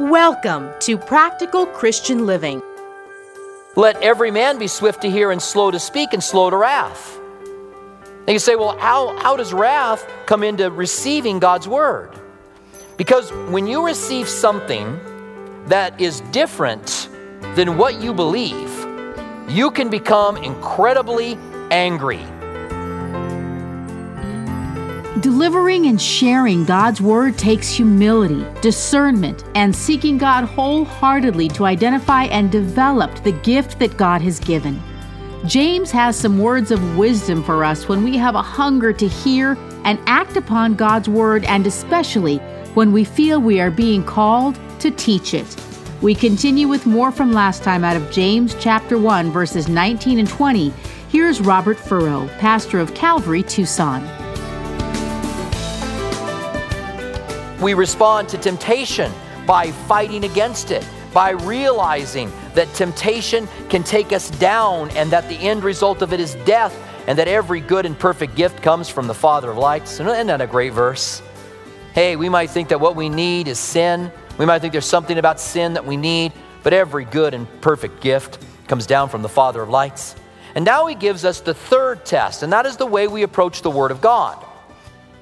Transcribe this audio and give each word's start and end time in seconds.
Welcome 0.00 0.70
to 0.80 0.98
Practical 0.98 1.66
Christian 1.66 2.26
Living. 2.26 2.62
Let 3.76 4.00
every 4.02 4.30
man 4.30 4.58
be 4.58 4.66
swift 4.66 5.02
to 5.02 5.10
hear 5.10 5.30
and 5.30 5.40
slow 5.40 5.70
to 5.70 5.78
speak 5.78 6.12
and 6.12 6.22
slow 6.22 6.50
to 6.50 6.56
wrath. 6.56 7.18
And 8.26 8.30
you 8.30 8.38
say, 8.38 8.56
well, 8.56 8.76
how, 8.78 9.16
how 9.18 9.36
does 9.36 9.52
wrath 9.52 10.10
come 10.26 10.42
into 10.42 10.70
receiving 10.70 11.38
God's 11.38 11.68
word? 11.68 12.10
Because 12.96 13.30
when 13.50 13.66
you 13.66 13.84
receive 13.84 14.28
something 14.28 14.98
that 15.66 16.00
is 16.00 16.20
different 16.32 17.08
than 17.54 17.76
what 17.76 18.00
you 18.00 18.12
believe, 18.12 18.70
you 19.48 19.70
can 19.70 19.90
become 19.90 20.36
incredibly 20.38 21.36
angry. 21.70 22.24
Delivering 25.24 25.86
and 25.86 25.98
sharing 25.98 26.66
God's 26.66 27.00
Word 27.00 27.38
takes 27.38 27.70
humility, 27.70 28.44
discernment, 28.60 29.42
and 29.54 29.74
seeking 29.74 30.18
God 30.18 30.44
wholeheartedly 30.44 31.48
to 31.48 31.64
identify 31.64 32.24
and 32.24 32.52
develop 32.52 33.10
the 33.24 33.32
gift 33.32 33.78
that 33.78 33.96
God 33.96 34.20
has 34.20 34.38
given. 34.38 34.78
James 35.46 35.90
has 35.90 36.14
some 36.14 36.38
words 36.38 36.70
of 36.70 36.98
wisdom 36.98 37.42
for 37.42 37.64
us 37.64 37.88
when 37.88 38.04
we 38.04 38.18
have 38.18 38.34
a 38.34 38.42
hunger 38.42 38.92
to 38.92 39.08
hear 39.08 39.56
and 39.84 39.98
act 40.04 40.36
upon 40.36 40.74
God's 40.74 41.08
Word, 41.08 41.44
and 41.44 41.66
especially 41.66 42.36
when 42.74 42.92
we 42.92 43.02
feel 43.02 43.40
we 43.40 43.60
are 43.60 43.70
being 43.70 44.04
called 44.04 44.58
to 44.80 44.90
teach 44.90 45.32
it. 45.32 45.56
We 46.02 46.14
continue 46.14 46.68
with 46.68 46.84
more 46.84 47.10
from 47.10 47.32
last 47.32 47.62
time 47.62 47.82
out 47.82 47.96
of 47.96 48.10
James 48.10 48.54
chapter 48.60 48.98
1, 48.98 49.30
verses 49.30 49.70
19 49.70 50.18
and 50.18 50.28
20. 50.28 50.68
Here's 51.08 51.40
Robert 51.40 51.78
Furrow, 51.78 52.28
pastor 52.40 52.78
of 52.78 52.92
Calvary, 52.92 53.42
Tucson. 53.42 54.06
We 57.64 57.72
respond 57.72 58.28
to 58.28 58.36
temptation 58.36 59.10
by 59.46 59.70
fighting 59.70 60.24
against 60.24 60.70
it, 60.70 60.86
by 61.14 61.30
realizing 61.30 62.30
that 62.52 62.70
temptation 62.74 63.48
can 63.70 63.82
take 63.82 64.12
us 64.12 64.28
down 64.32 64.90
and 64.90 65.10
that 65.12 65.30
the 65.30 65.36
end 65.36 65.64
result 65.64 66.02
of 66.02 66.12
it 66.12 66.20
is 66.20 66.34
death, 66.44 66.78
and 67.06 67.18
that 67.18 67.26
every 67.26 67.62
good 67.62 67.86
and 67.86 67.98
perfect 67.98 68.34
gift 68.34 68.60
comes 68.60 68.90
from 68.90 69.06
the 69.06 69.14
Father 69.14 69.50
of 69.50 69.56
lights. 69.56 69.94
Isn't 69.94 70.26
that 70.26 70.42
a 70.42 70.46
great 70.46 70.74
verse? 70.74 71.22
Hey, 71.94 72.16
we 72.16 72.28
might 72.28 72.50
think 72.50 72.68
that 72.68 72.82
what 72.82 72.96
we 72.96 73.08
need 73.08 73.48
is 73.48 73.58
sin. 73.58 74.12
We 74.36 74.44
might 74.44 74.58
think 74.58 74.72
there's 74.72 74.84
something 74.84 75.16
about 75.16 75.40
sin 75.40 75.72
that 75.72 75.86
we 75.86 75.96
need, 75.96 76.34
but 76.62 76.74
every 76.74 77.06
good 77.06 77.32
and 77.32 77.48
perfect 77.62 78.02
gift 78.02 78.44
comes 78.68 78.86
down 78.86 79.08
from 79.08 79.22
the 79.22 79.28
Father 79.30 79.62
of 79.62 79.70
lights. 79.70 80.16
And 80.54 80.66
now 80.66 80.84
he 80.84 80.94
gives 80.94 81.24
us 81.24 81.40
the 81.40 81.54
third 81.54 82.04
test, 82.04 82.42
and 82.42 82.52
that 82.52 82.66
is 82.66 82.76
the 82.76 82.84
way 82.84 83.08
we 83.08 83.22
approach 83.22 83.62
the 83.62 83.70
Word 83.70 83.90
of 83.90 84.02
God. 84.02 84.44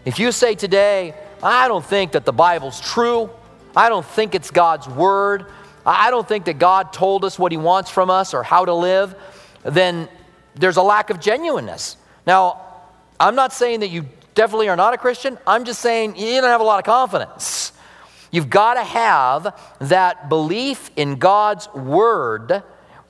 If 0.05 0.19
you 0.19 0.33
say 0.33 0.57
today, 0.57 1.15
I 1.43 1.69
don't 1.69 1.85
think 1.85 2.13
that 2.13 2.25
the 2.25 2.33
Bible's 2.33 2.81
true, 2.81 3.31
I 3.77 3.89
don't 3.89 4.07
think 4.07 4.35
it's 4.35 4.51
God's 4.51 4.89
Word, 4.89 5.47
I 5.85 6.11
don't 6.11 6.27
think 6.27 6.45
that 6.45 6.59
God 6.59 6.93
told 6.93 7.25
us 7.25 7.39
what 7.39 7.51
He 7.53 7.59
wants 7.59 7.91
from 7.91 8.11
us 8.11 8.35
or 8.35 8.43
how 8.43 8.65
to 8.65 8.75
live, 8.75 9.15
then 9.65 10.09
there's 10.55 10.77
a 10.77 10.83
lack 10.83 11.11
of 11.11 11.21
genuineness. 11.21 11.97
Now, 12.27 12.61
I'm 13.19 13.35
not 13.35 13.53
saying 13.53 13.81
that 13.81 13.89
you 13.89 14.07
definitely 14.35 14.69
are 14.69 14.77
not 14.77 14.95
a 14.95 14.99
Christian. 14.99 15.39
I'm 15.47 15.65
just 15.65 15.81
saying 15.81 16.17
you 16.17 16.41
don't 16.41 16.51
have 16.51 16.61
a 16.61 16.65
lot 16.65 16.79
of 16.79 16.85
confidence. 16.85 17.73
You've 18.31 18.51
got 18.51 18.75
to 18.75 18.85
have 18.85 19.61
that 19.81 20.29
belief 20.29 20.91
in 20.97 21.17
God's 21.17 21.73
word. 21.75 22.63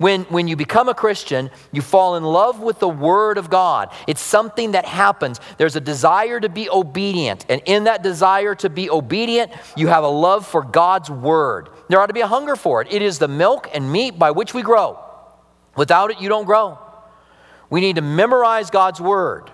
When, 0.03 0.25
when 0.25 0.49
you 0.49 0.57
become 0.57 0.89
a 0.89 0.95
Christian, 0.95 1.49
you 1.71 1.81
fall 1.81 2.17
in 2.17 2.25
love 2.25 2.59
with 2.59 2.81
the 2.81 2.89
Word 2.89 3.39
of 3.39 3.49
God. 3.49 3.93
It's 4.09 4.21
something 4.21 4.73
that 4.73 4.85
happens. 4.85 5.39
There's 5.59 5.77
a 5.77 5.81
desire 5.81 6.41
to 6.41 6.49
be 6.49 6.69
obedient. 6.69 7.47
And 7.49 7.63
in 7.67 7.85
that 7.85 8.03
desire 8.03 8.57
to 8.57 8.69
be 8.69 8.91
obedient, 8.91 9.53
you 9.77 9.87
have 9.87 10.03
a 10.03 10.09
love 10.09 10.45
for 10.45 10.63
God's 10.63 11.09
Word. 11.09 11.69
There 11.87 12.01
ought 12.01 12.09
to 12.09 12.15
be 12.15 12.21
a 12.21 12.27
hunger 12.27 12.57
for 12.57 12.83
it. 12.83 12.89
It 12.91 13.01
is 13.01 13.21
the 13.21 13.29
milk 13.29 13.69
and 13.73 13.93
meat 13.93 14.19
by 14.19 14.33
which 14.33 14.53
we 14.53 14.63
grow. 14.63 14.99
Without 15.77 16.11
it, 16.11 16.21
you 16.21 16.29
don't 16.29 16.47
grow. 16.47 16.79
We 17.71 17.81
need 17.81 17.95
to 17.95 18.03
memorize 18.03 18.71
God's 18.71 19.01
Word. 19.01 19.53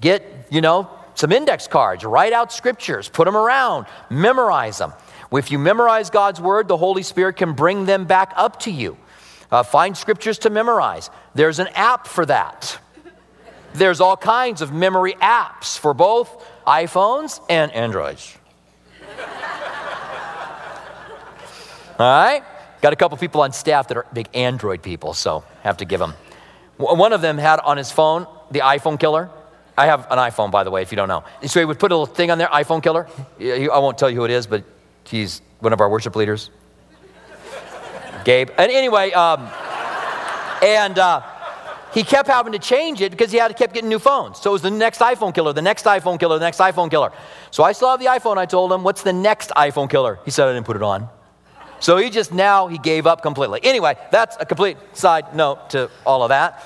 Get, 0.00 0.48
you 0.50 0.62
know, 0.62 0.88
some 1.12 1.32
index 1.32 1.66
cards, 1.66 2.02
write 2.02 2.32
out 2.32 2.50
scriptures, 2.50 3.10
put 3.10 3.26
them 3.26 3.36
around, 3.36 3.84
memorize 4.08 4.78
them. 4.78 4.94
If 5.32 5.50
you 5.50 5.58
memorize 5.58 6.08
God's 6.08 6.40
word, 6.40 6.66
the 6.66 6.76
Holy 6.78 7.02
Spirit 7.02 7.36
can 7.36 7.52
bring 7.52 7.84
them 7.84 8.06
back 8.06 8.32
up 8.36 8.60
to 8.60 8.70
you. 8.70 8.96
Uh, 9.50 9.62
find 9.62 9.96
scriptures 9.96 10.38
to 10.40 10.50
memorize. 10.50 11.10
There's 11.34 11.58
an 11.58 11.68
app 11.68 12.06
for 12.06 12.26
that. 12.26 12.78
There's 13.74 14.00
all 14.00 14.16
kinds 14.16 14.62
of 14.62 14.72
memory 14.72 15.12
apps 15.14 15.78
for 15.78 15.92
both 15.94 16.44
iPhones 16.66 17.40
and 17.48 17.70
Androids. 17.72 18.36
all 21.98 22.06
right? 22.06 22.42
Got 22.80 22.92
a 22.92 22.96
couple 22.96 23.18
people 23.18 23.42
on 23.42 23.52
staff 23.52 23.88
that 23.88 23.96
are 23.96 24.06
big 24.12 24.28
Android 24.34 24.82
people, 24.82 25.14
so 25.14 25.44
have 25.62 25.78
to 25.78 25.84
give 25.84 26.00
them. 26.00 26.14
One 26.78 27.12
of 27.12 27.20
them 27.20 27.38
had 27.38 27.60
on 27.60 27.76
his 27.76 27.90
phone 27.90 28.26
the 28.50 28.60
iPhone 28.60 28.98
killer. 28.98 29.30
I 29.78 29.86
have 29.86 30.06
an 30.10 30.18
iPhone, 30.18 30.50
by 30.50 30.64
the 30.64 30.70
way, 30.70 30.82
if 30.82 30.90
you 30.90 30.96
don't 30.96 31.08
know. 31.08 31.24
So 31.46 31.60
he 31.60 31.66
would 31.66 31.78
put 31.78 31.92
a 31.92 31.96
little 31.96 32.06
thing 32.06 32.30
on 32.30 32.38
there, 32.38 32.48
iPhone 32.48 32.82
killer. 32.82 33.06
I 33.40 33.78
won't 33.78 33.98
tell 33.98 34.08
you 34.08 34.16
who 34.16 34.24
it 34.24 34.30
is, 34.30 34.46
but 34.46 34.64
he's 35.04 35.42
one 35.60 35.72
of 35.72 35.80
our 35.80 35.88
worship 35.88 36.16
leaders. 36.16 36.50
Gabe. 38.26 38.50
And 38.58 38.72
anyway, 38.72 39.12
um, 39.12 39.48
and 40.60 40.98
uh, 40.98 41.22
he 41.94 42.02
kept 42.02 42.28
having 42.28 42.52
to 42.54 42.58
change 42.58 43.00
it 43.00 43.12
because 43.12 43.30
he 43.30 43.38
had 43.38 43.48
to 43.48 43.54
kept 43.54 43.72
getting 43.72 43.88
new 43.88 44.00
phones. 44.00 44.40
So 44.40 44.50
it 44.50 44.52
was 44.52 44.62
the 44.62 44.70
next 44.70 44.98
iPhone 44.98 45.32
killer, 45.32 45.52
the 45.52 45.62
next 45.62 45.84
iPhone 45.84 46.18
killer, 46.18 46.36
the 46.36 46.44
next 46.44 46.58
iPhone 46.58 46.90
killer. 46.90 47.12
So 47.52 47.62
I 47.62 47.70
still 47.70 47.88
have 47.88 48.00
the 48.00 48.06
iPhone. 48.06 48.36
I 48.36 48.44
told 48.44 48.72
him, 48.72 48.82
"What's 48.82 49.02
the 49.02 49.12
next 49.12 49.50
iPhone 49.50 49.88
killer?" 49.88 50.18
He 50.24 50.32
said, 50.32 50.48
"I 50.48 50.54
didn't 50.54 50.66
put 50.66 50.74
it 50.74 50.82
on." 50.82 51.08
So 51.78 51.98
he 51.98 52.10
just 52.10 52.32
now 52.32 52.66
he 52.66 52.78
gave 52.78 53.06
up 53.06 53.22
completely. 53.22 53.60
Anyway, 53.62 53.94
that's 54.10 54.36
a 54.40 54.44
complete 54.44 54.76
side 54.92 55.36
note 55.36 55.70
to 55.70 55.88
all 56.04 56.24
of 56.24 56.30
that. 56.30 56.64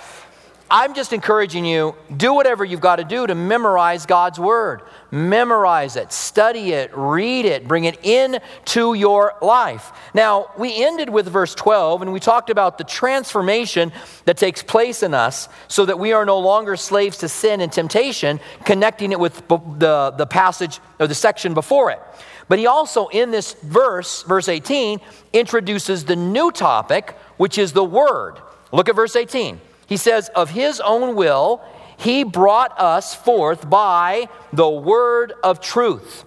I'm 0.73 0.95
just 0.95 1.13
encouraging 1.13 1.65
you 1.65 1.97
do 2.17 2.33
whatever 2.33 2.65
you've 2.65 2.81
got 2.81 2.97
to 2.97 3.05
do 3.05 3.27
to 3.27 3.35
memorize 3.35 4.07
God's 4.07 4.39
word. 4.39 4.83
Memorize 5.11 5.97
it, 5.97 6.13
study 6.13 6.71
it, 6.71 6.97
read 6.97 7.45
it, 7.45 7.67
bring 7.67 7.87
it 7.87 8.05
into 8.05 8.95
your 8.95 9.35
life. 9.43 9.91
Now, 10.15 10.53
we 10.57 10.85
ended 10.85 11.11
with 11.11 11.27
verse 11.27 11.57
12 11.57 12.03
and 12.03 12.13
we 12.13 12.21
talked 12.21 12.51
about 12.51 12.79
the 12.79 12.85
transformation 12.85 13.91
that 14.27 14.37
takes 14.37 14.63
place 14.63 15.03
in 15.03 15.13
us 15.13 15.49
so 15.67 15.85
that 15.87 15.99
we 15.99 16.13
are 16.13 16.25
no 16.25 16.39
longer 16.39 16.77
slaves 16.77 17.19
to 17.19 17.29
sin 17.29 17.61
and 17.61 17.73
temptation, 17.73 18.39
connecting 18.65 19.11
it 19.11 19.19
with 19.19 19.49
the, 19.49 20.15
the 20.17 20.27
passage 20.27 20.79
or 21.01 21.09
the 21.09 21.15
section 21.17 21.53
before 21.53 21.91
it. 21.91 22.01
But 22.49 22.61
he 22.61 22.69
also, 22.69 23.09
in 23.09 23.33
this 23.33 23.55
verse, 23.55 24.23
verse 24.23 24.49
18, 24.49 25.01
introduces 25.33 26.05
the 26.05 26.17
new 26.17 26.53
topic, 26.53 27.17
which 27.39 27.59
is 27.59 27.73
the 27.73 27.85
word. 27.85 28.39
Look 28.71 28.89
at 28.89 28.95
verse 28.95 29.17
18. 29.17 29.61
He 29.91 29.97
says, 29.97 30.29
Of 30.31 30.51
his 30.51 30.81
own 30.81 31.17
will, 31.17 31.61
he 31.97 32.23
brought 32.23 32.79
us 32.79 33.13
forth 33.13 33.69
by 33.69 34.29
the 34.53 34.71
word 34.71 35.33
of 35.43 35.61
truth, 35.61 36.25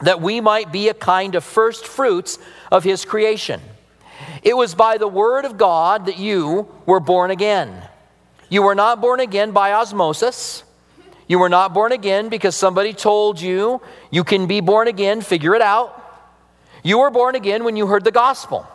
that 0.00 0.22
we 0.22 0.40
might 0.40 0.72
be 0.72 0.88
a 0.88 0.94
kind 0.94 1.34
of 1.34 1.44
first 1.44 1.86
fruits 1.86 2.38
of 2.72 2.82
his 2.82 3.04
creation. 3.04 3.60
It 4.42 4.56
was 4.56 4.74
by 4.74 4.96
the 4.96 5.06
word 5.06 5.44
of 5.44 5.58
God 5.58 6.06
that 6.06 6.16
you 6.16 6.66
were 6.86 6.98
born 6.98 7.30
again. 7.30 7.86
You 8.48 8.62
were 8.62 8.74
not 8.74 9.02
born 9.02 9.20
again 9.20 9.50
by 9.50 9.74
osmosis. 9.74 10.64
You 11.28 11.38
were 11.38 11.50
not 11.50 11.74
born 11.74 11.92
again 11.92 12.30
because 12.30 12.56
somebody 12.56 12.94
told 12.94 13.38
you 13.38 13.82
you 14.10 14.24
can 14.24 14.46
be 14.46 14.60
born 14.60 14.88
again, 14.88 15.20
figure 15.20 15.54
it 15.54 15.62
out. 15.62 16.00
You 16.82 17.00
were 17.00 17.10
born 17.10 17.34
again 17.34 17.64
when 17.64 17.76
you 17.76 17.86
heard 17.86 18.04
the 18.04 18.10
gospel, 18.10 18.66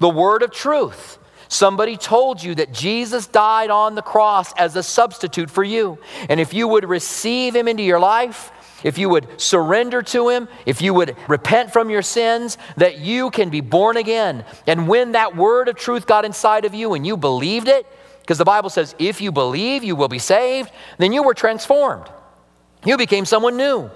the 0.00 0.08
word 0.08 0.42
of 0.42 0.50
truth 0.50 1.18
Somebody 1.52 1.98
told 1.98 2.42
you 2.42 2.54
that 2.54 2.72
Jesus 2.72 3.26
died 3.26 3.68
on 3.68 3.94
the 3.94 4.00
cross 4.00 4.54
as 4.54 4.74
a 4.74 4.82
substitute 4.82 5.50
for 5.50 5.62
you. 5.62 5.98
And 6.30 6.40
if 6.40 6.54
you 6.54 6.66
would 6.66 6.88
receive 6.88 7.54
him 7.54 7.68
into 7.68 7.82
your 7.82 8.00
life, 8.00 8.50
if 8.82 8.96
you 8.96 9.10
would 9.10 9.38
surrender 9.38 10.00
to 10.02 10.30
Him, 10.30 10.48
if 10.64 10.80
you 10.80 10.92
would 10.94 11.14
repent 11.28 11.70
from 11.72 11.90
your 11.90 12.00
sins, 12.00 12.56
that 12.78 12.98
you 12.98 13.30
can 13.30 13.50
be 13.50 13.60
born 13.60 13.98
again. 13.98 14.44
And 14.66 14.88
when 14.88 15.12
that 15.12 15.36
word 15.36 15.68
of 15.68 15.76
truth 15.76 16.06
got 16.06 16.24
inside 16.24 16.64
of 16.64 16.74
you 16.74 16.94
and 16.94 17.06
you 17.06 17.18
believed 17.18 17.68
it, 17.68 17.86
because 18.22 18.38
the 18.38 18.44
Bible 18.44 18.70
says, 18.70 18.96
if 18.98 19.20
you 19.20 19.30
believe, 19.30 19.84
you 19.84 19.94
will 19.94 20.08
be 20.08 20.18
saved, 20.18 20.72
then 20.98 21.12
you 21.12 21.22
were 21.22 21.34
transformed. 21.34 22.08
You 22.84 22.96
became 22.96 23.24
someone 23.24 23.56
new. 23.56 23.90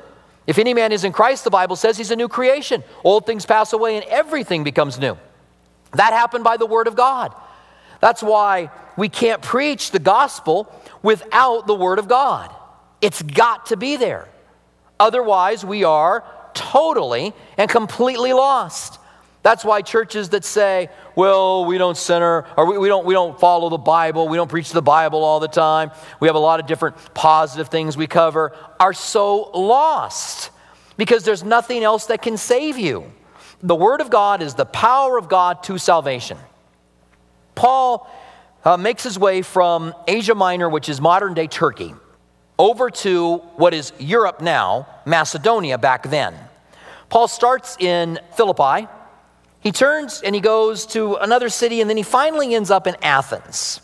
If 0.47 0.59
any 0.59 0.75
man 0.75 0.93
is 0.93 1.05
in 1.05 1.11
Christ, 1.11 1.43
the 1.43 1.51
Bible 1.51 1.75
says 1.75 1.97
he's 1.97 2.13
a 2.13 2.17
new 2.17 2.29
creation. 2.29 2.85
Old 3.03 3.27
things 3.27 3.47
pass 3.47 3.73
away 3.73 3.97
and 3.97 4.05
everything 4.05 4.63
becomes 4.63 5.01
new. 5.01 5.19
That 5.95 6.13
happened 6.13 6.45
by 6.45 6.59
the 6.59 6.67
word 6.67 6.87
of 6.87 6.95
God. 6.95 7.35
That's 8.01 8.23
why 8.23 8.71
we 8.97 9.09
can't 9.09 9.43
preach 9.43 9.91
the 9.91 9.99
gospel 9.99 10.73
without 11.03 11.67
the 11.67 11.75
Word 11.75 11.99
of 11.99 12.09
God. 12.09 12.55
It's 13.01 13.23
got 13.23 13.67
to 13.67 13.77
be 13.77 13.97
there. 13.97 14.29
Otherwise, 14.99 15.65
we 15.65 15.85
are 15.85 16.25
totally 16.55 17.35
and 17.59 17.71
completely 17.71 18.33
lost. 18.33 18.99
That's 19.43 19.65
why 19.65 19.83
churches 19.83 20.31
that 20.31 20.45
say, 20.45 20.89
well, 21.15 21.67
we 21.67 21.79
don't 21.79 21.97
center, 21.97 22.47
or 22.57 22.67
we, 22.67 22.79
we, 22.79 22.89
don't, 22.89 23.07
we 23.07 23.15
don't 23.15 23.39
follow 23.39 23.69
the 23.69 23.79
Bible, 23.79 24.27
we 24.27 24.37
don't 24.37 24.49
preach 24.51 24.73
the 24.73 24.83
Bible 24.83 25.23
all 25.23 25.39
the 25.39 25.47
time, 25.47 25.93
we 26.19 26.27
have 26.27 26.35
a 26.35 26.41
lot 26.41 26.59
of 26.59 26.67
different 26.67 26.97
positive 27.15 27.69
things 27.69 27.97
we 27.97 28.09
cover, 28.09 28.57
are 28.81 28.93
so 28.93 29.51
lost 29.53 30.51
because 30.97 31.23
there's 31.23 31.45
nothing 31.45 31.85
else 31.85 32.07
that 32.07 32.23
can 32.23 32.37
save 32.37 32.77
you. 32.77 33.13
The 33.63 33.77
Word 33.77 34.01
of 34.01 34.11
God 34.11 34.43
is 34.43 34.55
the 34.55 34.65
power 34.65 35.17
of 35.17 35.29
God 35.29 35.63
to 35.65 35.79
salvation. 35.79 36.39
Paul 37.57 38.09
uh, 38.65 38.77
makes 38.77 39.03
his 39.03 39.19
way 39.19 39.43
from 39.43 39.93
Asia 40.07 40.37
Minor, 40.37 40.69
which 40.69 40.89
is 40.89 41.01
modern 41.01 41.35
day 41.35 41.49
Turkey, 41.49 41.95
over 42.59 42.91
to 42.91 43.39
what 43.57 43.75
is 43.75 43.93
Europe 43.99 44.41
now, 44.41 44.87
Macedonia 45.05 45.79
back 45.79 46.09
then. 46.09 46.35
Paul 47.09 47.27
starts 47.27 47.77
in 47.81 48.21
Philippi. 48.37 48.87
He 49.61 49.73
turns 49.73 50.23
and 50.23 50.35
he 50.35 50.41
goes 50.41 50.87
to 50.87 51.17
another 51.17 51.49
city, 51.49 51.81
and 51.81 51.91
then 51.91 51.97
he 51.97 52.03
finally 52.05 52.55
ends 52.55 52.71
up 52.71 52.87
in 52.87 52.95
Athens. 53.03 53.81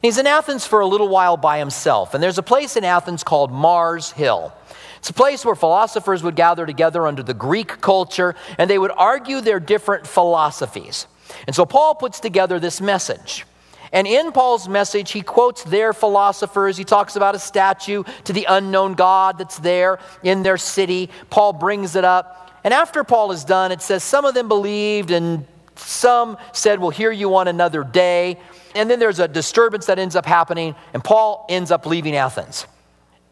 He's 0.00 0.18
in 0.18 0.26
Athens 0.26 0.66
for 0.66 0.80
a 0.80 0.86
little 0.86 1.08
while 1.08 1.36
by 1.36 1.58
himself, 1.58 2.14
and 2.14 2.22
there's 2.22 2.38
a 2.38 2.42
place 2.42 2.76
in 2.76 2.84
Athens 2.84 3.22
called 3.22 3.52
Mars 3.52 4.10
Hill. 4.12 4.52
It's 4.98 5.10
a 5.10 5.14
place 5.14 5.44
where 5.44 5.54
philosophers 5.54 6.22
would 6.22 6.36
gather 6.36 6.66
together 6.66 7.06
under 7.06 7.22
the 7.22 7.34
Greek 7.34 7.80
culture, 7.80 8.34
and 8.58 8.68
they 8.70 8.78
would 8.78 8.92
argue 8.96 9.40
their 9.40 9.60
different 9.60 10.06
philosophies. 10.06 11.06
And 11.46 11.54
so 11.54 11.64
Paul 11.64 11.94
puts 11.94 12.20
together 12.20 12.58
this 12.58 12.80
message. 12.80 13.46
And 13.92 14.06
in 14.06 14.32
Paul's 14.32 14.68
message, 14.68 15.12
he 15.12 15.20
quotes 15.20 15.64
their 15.64 15.92
philosophers. 15.92 16.78
He 16.78 16.84
talks 16.84 17.14
about 17.14 17.34
a 17.34 17.38
statue 17.38 18.04
to 18.24 18.32
the 18.32 18.46
unknown 18.48 18.94
God 18.94 19.36
that's 19.36 19.58
there 19.58 19.98
in 20.22 20.42
their 20.42 20.56
city. 20.56 21.10
Paul 21.28 21.52
brings 21.52 21.94
it 21.94 22.04
up. 22.04 22.50
And 22.64 22.72
after 22.72 23.04
Paul 23.04 23.32
is 23.32 23.44
done, 23.44 23.70
it 23.70 23.82
says 23.82 24.02
some 24.02 24.24
of 24.24 24.34
them 24.34 24.48
believed 24.48 25.10
and 25.10 25.46
some 25.76 26.38
said, 26.52 26.80
We'll 26.80 26.90
hear 26.90 27.12
you 27.12 27.34
on 27.36 27.48
another 27.48 27.84
day. 27.84 28.38
And 28.74 28.90
then 28.90 28.98
there's 28.98 29.18
a 29.18 29.28
disturbance 29.28 29.86
that 29.86 29.98
ends 29.98 30.16
up 30.16 30.24
happening, 30.24 30.74
and 30.94 31.04
Paul 31.04 31.44
ends 31.50 31.70
up 31.70 31.84
leaving 31.84 32.16
Athens. 32.16 32.66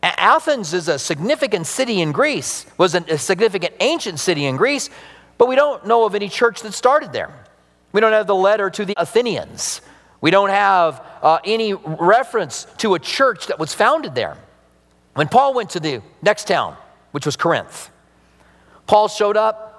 Athens 0.03 0.75
is 0.75 0.89
a 0.89 0.99
significant 0.99 1.67
city 1.67 2.01
in 2.01 2.13
Greece, 2.13 2.67
was 2.77 2.95
a 2.95 3.19
significant 3.19 3.75
ancient 3.81 4.19
city 4.19 4.47
in 4.47 4.57
Greece, 4.57 4.91
but 5.39 5.49
we 5.49 5.57
don't 5.57 5.87
know 5.87 6.05
of 6.05 6.15
any 6.15 6.29
church 6.29 6.63
that 6.63 6.73
started 6.73 7.13
there. 7.13 7.33
We 7.93 8.01
don't 8.01 8.13
have 8.13 8.27
the 8.27 8.35
letter 8.35 8.71
to 8.71 8.85
the 8.85 8.95
Athenians. 8.97 9.81
We 10.21 10.31
don't 10.31 10.51
have 10.51 11.05
uh, 11.23 11.39
any 11.45 11.75
reference 11.75 12.67
to 12.79 12.95
a 12.95 12.99
church 12.99 13.47
that 13.47 13.59
was 13.59 13.75
founded 13.75 14.15
there. 14.15 14.37
When 15.15 15.29
Paul 15.29 15.55
went 15.55 15.71
to 15.71 15.81
the 15.81 16.03
next 16.23 16.47
town, 16.47 16.77
which 17.13 17.27
was 17.27 17.37
Corinth, 17.37 17.91
Paul 18.87 19.09
showed 19.09 19.37
up 19.37 19.71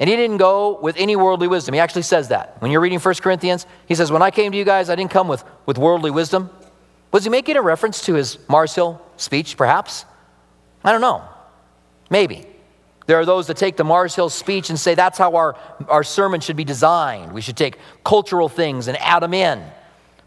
and 0.00 0.10
he 0.10 0.16
didn't 0.16 0.38
go 0.38 0.80
with 0.80 0.96
any 0.96 1.14
worldly 1.14 1.46
wisdom. 1.46 1.74
He 1.74 1.80
actually 1.80 2.02
says 2.02 2.28
that. 2.28 2.60
When 2.60 2.70
you're 2.70 2.80
reading 2.80 2.98
1 2.98 3.14
Corinthians, 3.16 3.66
he 3.86 3.94
says, 3.94 4.10
When 4.10 4.22
I 4.22 4.30
came 4.30 4.50
to 4.52 4.58
you 4.58 4.64
guys, 4.64 4.90
I 4.90 4.96
didn't 4.96 5.12
come 5.12 5.28
with, 5.28 5.44
with 5.66 5.78
worldly 5.78 6.10
wisdom. 6.10 6.50
Was 7.12 7.24
he 7.24 7.30
making 7.30 7.56
a 7.56 7.62
reference 7.62 8.04
to 8.06 8.14
his 8.14 8.38
Mars 8.48 8.74
Hill 8.74 9.00
speech, 9.16 9.56
perhaps? 9.56 10.04
I 10.82 10.90
don't 10.90 11.02
know. 11.02 11.22
Maybe. 12.10 12.46
There 13.06 13.18
are 13.18 13.24
those 13.24 13.48
that 13.48 13.56
take 13.56 13.76
the 13.76 13.84
Mars 13.84 14.14
Hill 14.14 14.28
speech 14.28 14.70
and 14.70 14.78
say 14.78 14.94
that's 14.94 15.18
how 15.18 15.34
our, 15.34 15.56
our 15.88 16.04
sermon 16.04 16.40
should 16.40 16.56
be 16.56 16.64
designed. 16.64 17.32
We 17.32 17.40
should 17.40 17.56
take 17.56 17.78
cultural 18.04 18.48
things 18.48 18.88
and 18.88 18.96
add 18.98 19.20
them 19.20 19.34
in. 19.34 19.62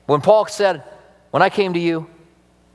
When 0.06 0.22
Paul 0.22 0.46
said, 0.48 0.84
When 1.32 1.42
I 1.42 1.50
came 1.50 1.74
to 1.74 1.80
you, 1.80 2.10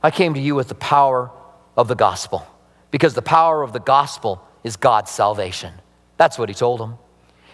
I 0.01 0.11
came 0.11 0.33
to 0.33 0.39
you 0.39 0.55
with 0.55 0.67
the 0.67 0.75
power 0.75 1.31
of 1.77 1.87
the 1.87 1.95
gospel, 1.95 2.45
because 2.89 3.13
the 3.13 3.21
power 3.21 3.61
of 3.61 3.73
the 3.73 3.79
gospel 3.79 4.43
is 4.63 4.75
God's 4.75 5.11
salvation. 5.11 5.73
That's 6.17 6.37
what 6.37 6.49
he 6.49 6.55
told 6.55 6.79
them. 6.79 6.95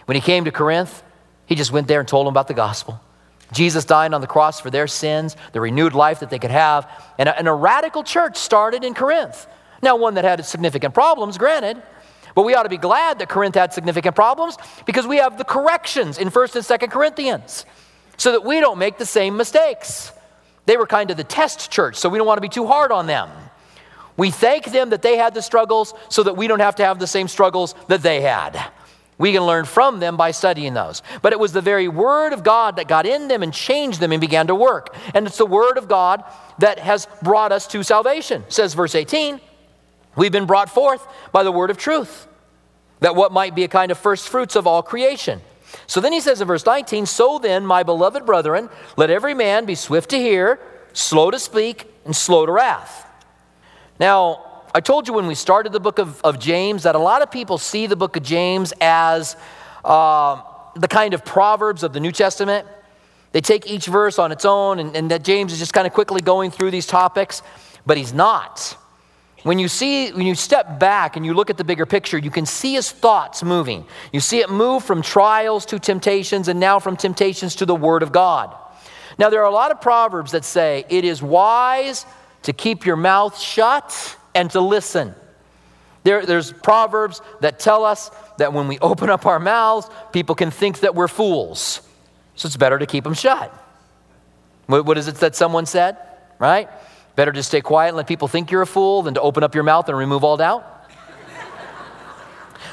When 0.06 0.14
he 0.14 0.20
came 0.20 0.44
to 0.46 0.50
Corinth, 0.50 1.02
he 1.46 1.54
just 1.54 1.72
went 1.72 1.88
there 1.88 2.00
and 2.00 2.08
told 2.08 2.26
them 2.26 2.32
about 2.32 2.48
the 2.48 2.54
gospel. 2.54 3.00
Jesus 3.52 3.84
died 3.84 4.12
on 4.12 4.20
the 4.20 4.26
cross 4.26 4.60
for 4.60 4.70
their 4.70 4.86
sins, 4.86 5.36
the 5.52 5.60
renewed 5.60 5.94
life 5.94 6.20
that 6.20 6.30
they 6.30 6.38
could 6.38 6.50
have, 6.50 6.90
and 7.18 7.28
a, 7.28 7.38
and 7.38 7.48
a 7.48 7.52
radical 7.52 8.02
church 8.02 8.36
started 8.36 8.84
in 8.84 8.94
Corinth. 8.94 9.46
Now, 9.80 9.96
one 9.96 10.14
that 10.14 10.24
had 10.24 10.44
significant 10.44 10.92
problems, 10.92 11.38
granted, 11.38 11.80
but 12.38 12.44
we 12.44 12.54
ought 12.54 12.62
to 12.62 12.68
be 12.68 12.76
glad 12.76 13.18
that 13.18 13.28
Corinth 13.28 13.56
had 13.56 13.72
significant 13.72 14.14
problems 14.14 14.58
because 14.86 15.08
we 15.08 15.16
have 15.16 15.38
the 15.38 15.44
corrections 15.44 16.18
in 16.18 16.30
1st 16.30 16.54
and 16.54 16.80
2nd 16.82 16.92
Corinthians 16.92 17.66
so 18.16 18.30
that 18.30 18.44
we 18.44 18.60
don't 18.60 18.78
make 18.78 18.96
the 18.96 19.04
same 19.04 19.36
mistakes. 19.36 20.12
They 20.64 20.76
were 20.76 20.86
kind 20.86 21.10
of 21.10 21.16
the 21.16 21.24
test 21.24 21.68
church, 21.72 21.96
so 21.96 22.08
we 22.08 22.16
don't 22.16 22.28
want 22.28 22.36
to 22.36 22.40
be 22.40 22.48
too 22.48 22.68
hard 22.68 22.92
on 22.92 23.08
them. 23.08 23.28
We 24.16 24.30
thank 24.30 24.66
them 24.66 24.90
that 24.90 25.02
they 25.02 25.16
had 25.16 25.34
the 25.34 25.42
struggles 25.42 25.94
so 26.10 26.22
that 26.22 26.36
we 26.36 26.46
don't 26.46 26.60
have 26.60 26.76
to 26.76 26.84
have 26.84 27.00
the 27.00 27.08
same 27.08 27.26
struggles 27.26 27.74
that 27.88 28.02
they 28.02 28.20
had. 28.20 28.70
We 29.18 29.32
can 29.32 29.42
learn 29.42 29.64
from 29.64 29.98
them 29.98 30.16
by 30.16 30.30
studying 30.30 30.74
those. 30.74 31.02
But 31.22 31.32
it 31.32 31.40
was 31.40 31.52
the 31.52 31.60
very 31.60 31.88
Word 31.88 32.32
of 32.32 32.44
God 32.44 32.76
that 32.76 32.86
got 32.86 33.04
in 33.04 33.26
them 33.26 33.42
and 33.42 33.52
changed 33.52 33.98
them 33.98 34.12
and 34.12 34.20
began 34.20 34.46
to 34.46 34.54
work. 34.54 34.94
And 35.12 35.26
it's 35.26 35.38
the 35.38 35.44
Word 35.44 35.76
of 35.76 35.88
God 35.88 36.22
that 36.60 36.78
has 36.78 37.08
brought 37.20 37.50
us 37.50 37.66
to 37.66 37.82
salvation, 37.82 38.44
says 38.48 38.74
verse 38.74 38.94
18. 38.94 39.40
We've 40.14 40.30
been 40.30 40.46
brought 40.46 40.70
forth 40.70 41.04
by 41.32 41.42
the 41.42 41.50
Word 41.50 41.70
of 41.70 41.78
truth, 41.78 42.27
that 43.00 43.14
what 43.14 43.32
might 43.32 43.54
be 43.54 43.64
a 43.64 43.68
kind 43.68 43.90
of 43.90 43.98
first 43.98 44.28
fruits 44.28 44.56
of 44.56 44.66
all 44.66 44.82
creation. 44.82 45.40
So 45.86 46.00
then 46.00 46.12
he 46.12 46.20
says 46.20 46.40
in 46.40 46.48
verse 46.48 46.64
19, 46.64 47.06
So 47.06 47.38
then, 47.38 47.64
my 47.64 47.82
beloved 47.82 48.24
brethren, 48.26 48.68
let 48.96 49.10
every 49.10 49.34
man 49.34 49.64
be 49.64 49.74
swift 49.74 50.10
to 50.10 50.18
hear, 50.18 50.60
slow 50.92 51.30
to 51.30 51.38
speak, 51.38 51.86
and 52.04 52.14
slow 52.14 52.46
to 52.46 52.52
wrath. 52.52 53.06
Now, 54.00 54.62
I 54.74 54.80
told 54.80 55.08
you 55.08 55.14
when 55.14 55.26
we 55.26 55.34
started 55.34 55.72
the 55.72 55.80
book 55.80 55.98
of, 55.98 56.20
of 56.22 56.38
James 56.38 56.82
that 56.82 56.94
a 56.94 56.98
lot 56.98 57.22
of 57.22 57.30
people 57.30 57.58
see 57.58 57.86
the 57.86 57.96
book 57.96 58.16
of 58.16 58.22
James 58.22 58.72
as 58.80 59.36
uh, 59.84 60.42
the 60.76 60.88
kind 60.88 61.14
of 61.14 61.24
Proverbs 61.24 61.82
of 61.82 61.92
the 61.92 62.00
New 62.00 62.12
Testament. 62.12 62.66
They 63.32 63.40
take 63.40 63.66
each 63.70 63.86
verse 63.86 64.18
on 64.18 64.32
its 64.32 64.44
own, 64.44 64.78
and, 64.78 64.96
and 64.96 65.10
that 65.10 65.22
James 65.22 65.52
is 65.52 65.58
just 65.58 65.72
kind 65.72 65.86
of 65.86 65.92
quickly 65.92 66.20
going 66.20 66.50
through 66.50 66.70
these 66.70 66.86
topics, 66.86 67.42
but 67.86 67.96
he's 67.96 68.12
not. 68.12 68.76
When 69.48 69.58
you 69.58 69.68
see, 69.68 70.12
when 70.12 70.26
you 70.26 70.34
step 70.34 70.78
back 70.78 71.16
and 71.16 71.24
you 71.24 71.32
look 71.32 71.48
at 71.48 71.56
the 71.56 71.64
bigger 71.64 71.86
picture, 71.86 72.18
you 72.18 72.30
can 72.30 72.44
see 72.44 72.74
his 72.74 72.92
thoughts 72.92 73.42
moving. 73.42 73.86
You 74.12 74.20
see 74.20 74.40
it 74.40 74.50
move 74.50 74.84
from 74.84 75.00
trials 75.00 75.64
to 75.66 75.78
temptations, 75.78 76.48
and 76.48 76.60
now 76.60 76.78
from 76.78 76.98
temptations 76.98 77.54
to 77.54 77.64
the 77.64 77.74
Word 77.74 78.02
of 78.02 78.12
God. 78.12 78.54
Now, 79.18 79.30
there 79.30 79.40
are 79.40 79.48
a 79.48 79.50
lot 79.50 79.70
of 79.70 79.80
proverbs 79.80 80.32
that 80.32 80.44
say 80.44 80.84
it 80.90 81.06
is 81.06 81.22
wise 81.22 82.04
to 82.42 82.52
keep 82.52 82.84
your 82.84 82.96
mouth 82.96 83.40
shut 83.40 84.18
and 84.34 84.50
to 84.50 84.60
listen. 84.60 85.14
There, 86.02 86.26
there's 86.26 86.52
proverbs 86.52 87.22
that 87.40 87.58
tell 87.58 87.86
us 87.86 88.10
that 88.36 88.52
when 88.52 88.68
we 88.68 88.78
open 88.82 89.08
up 89.08 89.24
our 89.24 89.40
mouths, 89.40 89.88
people 90.12 90.34
can 90.34 90.50
think 90.50 90.80
that 90.80 90.94
we're 90.94 91.08
fools. 91.08 91.80
So 92.34 92.48
it's 92.48 92.58
better 92.58 92.78
to 92.78 92.84
keep 92.84 93.04
them 93.04 93.14
shut. 93.14 93.50
What, 94.66 94.84
what 94.84 94.98
is 94.98 95.08
it 95.08 95.14
that 95.14 95.34
someone 95.34 95.64
said? 95.64 95.96
Right? 96.38 96.68
Better 97.18 97.32
to 97.32 97.42
stay 97.42 97.60
quiet 97.60 97.88
and 97.88 97.96
let 97.96 98.06
people 98.06 98.28
think 98.28 98.52
you're 98.52 98.62
a 98.62 98.66
fool 98.66 99.02
than 99.02 99.14
to 99.14 99.20
open 99.20 99.42
up 99.42 99.52
your 99.52 99.64
mouth 99.64 99.88
and 99.88 99.98
remove 99.98 100.22
all 100.22 100.36
doubt. 100.36 100.88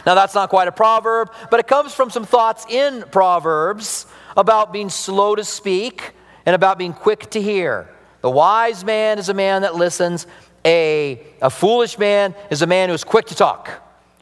now, 0.06 0.14
that's 0.14 0.36
not 0.36 0.52
quite 0.52 0.68
a 0.68 0.72
proverb, 0.72 1.34
but 1.50 1.60
it 1.60 1.66
comes 1.66 1.96
from 1.96 2.12
some 2.12 2.26
thoughts 2.26 2.64
in 2.70 3.04
Proverbs 3.10 4.06
about 4.38 4.72
being 4.72 4.92
slow 4.92 5.34
to 5.34 5.44
speak 5.44 6.12
and 6.46 6.54
about 6.54 6.78
being 6.78 6.94
quick 6.94 7.28
to 7.32 7.42
hear. 7.42 7.90
The 8.22 8.30
wise 8.30 8.86
man 8.86 9.18
is 9.18 9.30
a 9.30 9.34
man 9.34 9.64
that 9.64 9.74
listens. 9.74 10.28
A, 10.64 11.26
a 11.42 11.50
foolish 11.50 11.98
man 11.98 12.36
is 12.52 12.62
a 12.62 12.68
man 12.68 12.90
who's 12.90 13.04
quick 13.04 13.26
to 13.26 13.36
talk, 13.36 13.72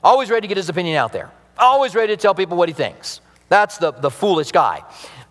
always 0.02 0.30
ready 0.30 0.44
to 0.44 0.48
get 0.48 0.56
his 0.56 0.70
opinion 0.70 0.96
out 0.96 1.12
there, 1.12 1.32
always 1.58 1.96
ready 1.96 2.16
to 2.16 2.22
tell 2.22 2.34
people 2.34 2.56
what 2.56 2.70
he 2.70 2.74
thinks. 2.74 3.20
That's 3.50 3.78
the, 3.78 3.92
the 3.92 4.10
foolish 4.10 4.54
guy. 4.54 4.84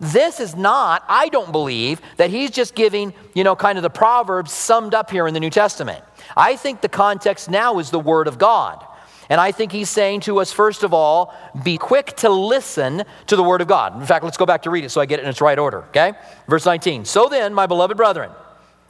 This 0.03 0.41
is 0.41 0.57
not, 0.57 1.05
I 1.09 1.29
don't 1.29 1.53
believe, 1.53 2.01
that 2.17 2.29
he's 2.29 2.51
just 2.51 2.75
giving, 2.75 3.15
you 3.35 3.45
know, 3.45 3.55
kind 3.55 3.79
of 3.79 3.83
the 3.83 3.91
Proverbs 3.91 4.51
summed 4.51 4.95
up 4.95 5.13
here 5.13 5.29
in 5.29 5.33
the 5.33 5.39
New 5.39 5.49
Testament. 5.49 6.03
I 6.37 6.57
think 6.57 6.81
the 6.81 6.89
context 6.89 7.49
now 7.49 7.79
is 7.79 7.91
the 7.91 8.01
Word 8.01 8.27
of 8.27 8.37
God. 8.37 8.85
And 9.31 9.41
I 9.41 9.53
think 9.53 9.71
he's 9.71 9.89
saying 9.89 10.23
to 10.23 10.41
us, 10.41 10.51
first 10.51 10.83
of 10.83 10.93
all, 10.93 11.33
be 11.63 11.79
quick 11.79 12.17
to 12.17 12.29
listen 12.29 13.05
to 13.29 13.37
the 13.37 13.45
Word 13.45 13.61
of 13.61 13.69
God. 13.69 13.95
In 14.01 14.05
fact, 14.05 14.25
let's 14.25 14.37
go 14.37 14.45
back 14.45 14.63
to 14.63 14.71
read 14.71 14.83
it 14.83 14.91
so 14.91 15.01
I 15.01 15.07
get 15.07 15.21
it 15.21 15.23
in 15.23 15.29
its 15.29 15.41
right 15.41 15.57
order, 15.57 15.85
okay? 15.85 16.15
Verse 16.49 16.67
19. 16.67 17.05
So 17.05 17.29
then, 17.29 17.55
my 17.55 17.69
beloved 17.69 17.97
brethren, 17.97 18.33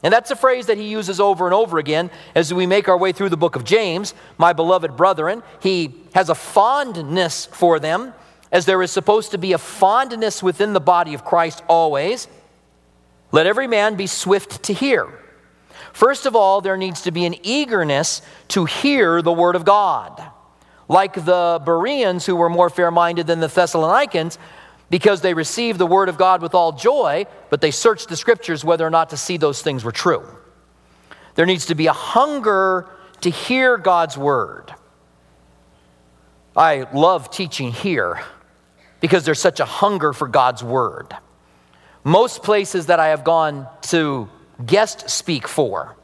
and 0.01 0.11
that's 0.11 0.31
a 0.31 0.35
phrase 0.35 0.65
that 0.65 0.79
he 0.79 0.89
uses 0.89 1.19
over 1.19 1.45
and 1.45 1.53
over 1.53 1.77
again 1.77 2.09
as 2.33 2.51
we 2.51 2.65
make 2.65 2.89
our 2.89 2.97
way 2.97 3.11
through 3.11 3.29
the 3.29 3.37
book 3.37 3.55
of 3.55 3.63
James. 3.63 4.15
My 4.39 4.51
beloved 4.51 4.97
brethren, 4.97 5.43
he 5.61 5.93
has 6.15 6.29
a 6.29 6.35
fondness 6.35 7.45
for 7.45 7.79
them, 7.79 8.15
as 8.53 8.65
there 8.65 8.83
is 8.83 8.91
supposed 8.91 9.31
to 9.31 9.37
be 9.39 9.51
a 9.51 9.57
fondness 9.57 10.43
within 10.43 10.73
the 10.73 10.79
body 10.79 11.15
of 11.15 11.25
Christ 11.25 11.63
always. 11.67 12.27
Let 13.31 13.47
every 13.47 13.67
man 13.67 13.95
be 13.95 14.05
swift 14.05 14.63
to 14.63 14.73
hear. 14.73 15.11
First 15.91 16.27
of 16.27 16.35
all, 16.35 16.61
there 16.61 16.77
needs 16.77 17.01
to 17.01 17.11
be 17.11 17.25
an 17.25 17.35
eagerness 17.41 18.21
to 18.49 18.65
hear 18.65 19.23
the 19.23 19.33
word 19.33 19.55
of 19.55 19.65
God. 19.65 20.23
Like 20.87 21.15
the 21.25 21.61
Bereans, 21.65 22.27
who 22.27 22.35
were 22.35 22.49
more 22.49 22.69
fair 22.69 22.91
minded 22.91 23.25
than 23.25 23.39
the 23.39 23.47
Thessalonians, 23.47 24.37
because 24.91 25.21
they 25.21 25.33
received 25.33 25.79
the 25.79 25.87
word 25.87 26.07
of 26.07 26.19
God 26.19 26.43
with 26.43 26.53
all 26.53 26.73
joy, 26.73 27.25
but 27.49 27.59
they 27.59 27.71
searched 27.71 28.07
the 28.07 28.15
scriptures 28.15 28.63
whether 28.63 28.85
or 28.85 28.91
not 28.91 29.09
to 29.09 29.17
see 29.17 29.37
those 29.37 29.63
things 29.63 29.83
were 29.83 29.91
true. 29.91 30.23
There 31.33 31.47
needs 31.47 31.65
to 31.67 31.75
be 31.75 31.87
a 31.87 31.93
hunger 31.93 32.87
to 33.21 33.31
hear 33.31 33.77
God's 33.79 34.15
word. 34.15 34.75
I 36.55 36.85
love 36.93 37.31
teaching 37.31 37.71
here 37.71 38.21
because 39.03 39.25
there's 39.25 39.41
such 39.41 39.59
a 39.59 39.65
hunger 39.65 40.13
for 40.13 40.29
God's 40.29 40.63
word. 40.63 41.13
Most 42.05 42.41
places 42.41 42.85
that 42.85 43.01
I 43.01 43.07
have 43.07 43.25
gone 43.25 43.67
to 43.89 44.29
guest 44.65 45.09
speak 45.09 45.45
for, 45.45 45.97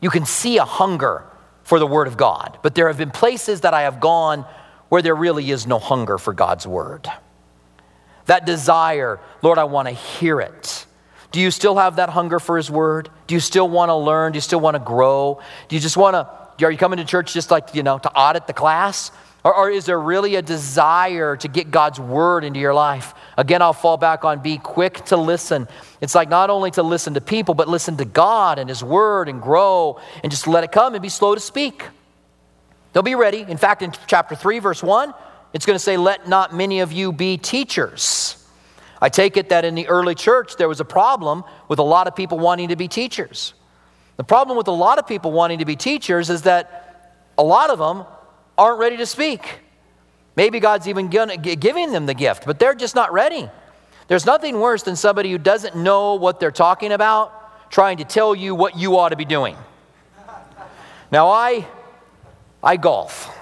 you 0.00 0.08
can 0.08 0.24
see 0.24 0.56
a 0.56 0.64
hunger 0.64 1.24
for 1.62 1.78
the 1.78 1.86
word 1.86 2.06
of 2.06 2.16
God. 2.16 2.58
But 2.62 2.74
there 2.74 2.88
have 2.88 2.96
been 2.96 3.10
places 3.10 3.60
that 3.60 3.74
I 3.74 3.82
have 3.82 4.00
gone 4.00 4.46
where 4.88 5.02
there 5.02 5.14
really 5.14 5.50
is 5.50 5.66
no 5.66 5.78
hunger 5.78 6.16
for 6.16 6.32
God's 6.32 6.66
word. 6.66 7.06
That 8.24 8.46
desire, 8.46 9.20
Lord, 9.42 9.58
I 9.58 9.64
want 9.64 9.88
to 9.88 9.92
hear 9.92 10.40
it. 10.40 10.86
Do 11.32 11.40
you 11.40 11.50
still 11.50 11.76
have 11.76 11.96
that 11.96 12.08
hunger 12.08 12.40
for 12.40 12.56
His 12.56 12.70
Word? 12.70 13.10
Do 13.26 13.34
you 13.34 13.40
still 13.40 13.68
want 13.68 13.90
to 13.90 13.94
learn? 13.94 14.32
Do 14.32 14.38
you 14.38 14.40
still 14.40 14.60
want 14.60 14.74
to 14.74 14.82
grow? 14.82 15.42
Do 15.68 15.76
you 15.76 15.80
just 15.80 15.98
want 15.98 16.14
to, 16.14 16.64
are 16.64 16.70
you 16.70 16.78
coming 16.78 16.96
to 16.96 17.04
church 17.04 17.34
just 17.34 17.50
like, 17.50 17.74
you 17.74 17.82
know, 17.82 17.98
to 17.98 18.10
audit 18.14 18.46
the 18.46 18.54
class? 18.54 19.12
Or, 19.48 19.54
or, 19.54 19.70
is 19.70 19.86
there 19.86 19.98
really 19.98 20.34
a 20.34 20.42
desire 20.42 21.34
to 21.38 21.48
get 21.48 21.70
God's 21.70 21.98
Word 21.98 22.44
into 22.44 22.60
your 22.60 22.74
life? 22.74 23.14
Again, 23.38 23.62
I'll 23.62 23.72
fall 23.72 23.96
back 23.96 24.22
on 24.22 24.42
be 24.42 24.58
quick 24.58 25.06
to 25.06 25.16
listen. 25.16 25.66
It's 26.02 26.14
like 26.14 26.28
not 26.28 26.50
only 26.50 26.70
to 26.72 26.82
listen 26.82 27.14
to 27.14 27.22
people, 27.22 27.54
but 27.54 27.66
listen 27.66 27.96
to 27.96 28.04
God 28.04 28.58
and 28.58 28.68
His 28.68 28.84
Word 28.84 29.26
and 29.26 29.40
grow 29.40 30.00
and 30.22 30.30
just 30.30 30.48
let 30.48 30.64
it 30.64 30.70
come 30.70 30.92
and 30.94 31.00
be 31.00 31.08
slow 31.08 31.34
to 31.34 31.40
speak. 31.40 31.82
They'll 32.92 33.02
be 33.02 33.14
ready. 33.14 33.40
In 33.40 33.56
fact, 33.56 33.80
in 33.80 33.90
chapter 34.06 34.34
3, 34.34 34.58
verse 34.58 34.82
1, 34.82 35.14
it's 35.54 35.64
going 35.64 35.76
to 35.76 35.82
say, 35.82 35.96
Let 35.96 36.28
not 36.28 36.54
many 36.54 36.80
of 36.80 36.92
you 36.92 37.10
be 37.10 37.38
teachers. 37.38 38.46
I 39.00 39.08
take 39.08 39.38
it 39.38 39.48
that 39.48 39.64
in 39.64 39.74
the 39.74 39.88
early 39.88 40.14
church, 40.14 40.56
there 40.56 40.68
was 40.68 40.80
a 40.80 40.84
problem 40.84 41.42
with 41.68 41.78
a 41.78 41.82
lot 41.82 42.06
of 42.06 42.14
people 42.14 42.38
wanting 42.38 42.68
to 42.68 42.76
be 42.76 42.86
teachers. 42.86 43.54
The 44.18 44.24
problem 44.24 44.58
with 44.58 44.68
a 44.68 44.72
lot 44.72 44.98
of 44.98 45.06
people 45.06 45.32
wanting 45.32 45.60
to 45.60 45.64
be 45.64 45.74
teachers 45.74 46.28
is 46.28 46.42
that 46.42 47.24
a 47.38 47.42
lot 47.42 47.70
of 47.70 47.78
them 47.78 48.04
aren't 48.58 48.78
ready 48.78 48.98
to 48.98 49.06
speak. 49.06 49.60
Maybe 50.36 50.60
God's 50.60 50.86
even 50.86 51.08
giving 51.08 51.92
them 51.92 52.06
the 52.06 52.14
gift, 52.14 52.44
but 52.44 52.58
they're 52.58 52.74
just 52.74 52.94
not 52.94 53.12
ready. 53.12 53.48
There's 54.08 54.26
nothing 54.26 54.60
worse 54.60 54.82
than 54.82 54.96
somebody 54.96 55.30
who 55.30 55.38
doesn't 55.38 55.76
know 55.76 56.14
what 56.14 56.40
they're 56.40 56.50
talking 56.50 56.92
about 56.92 57.70
trying 57.70 57.98
to 57.98 58.04
tell 58.04 58.34
you 58.34 58.54
what 58.54 58.76
you 58.76 58.98
ought 58.98 59.10
to 59.10 59.16
be 59.16 59.24
doing. 59.24 59.56
Now, 61.10 61.28
I, 61.28 61.66
I 62.62 62.76
golf. 62.76 63.34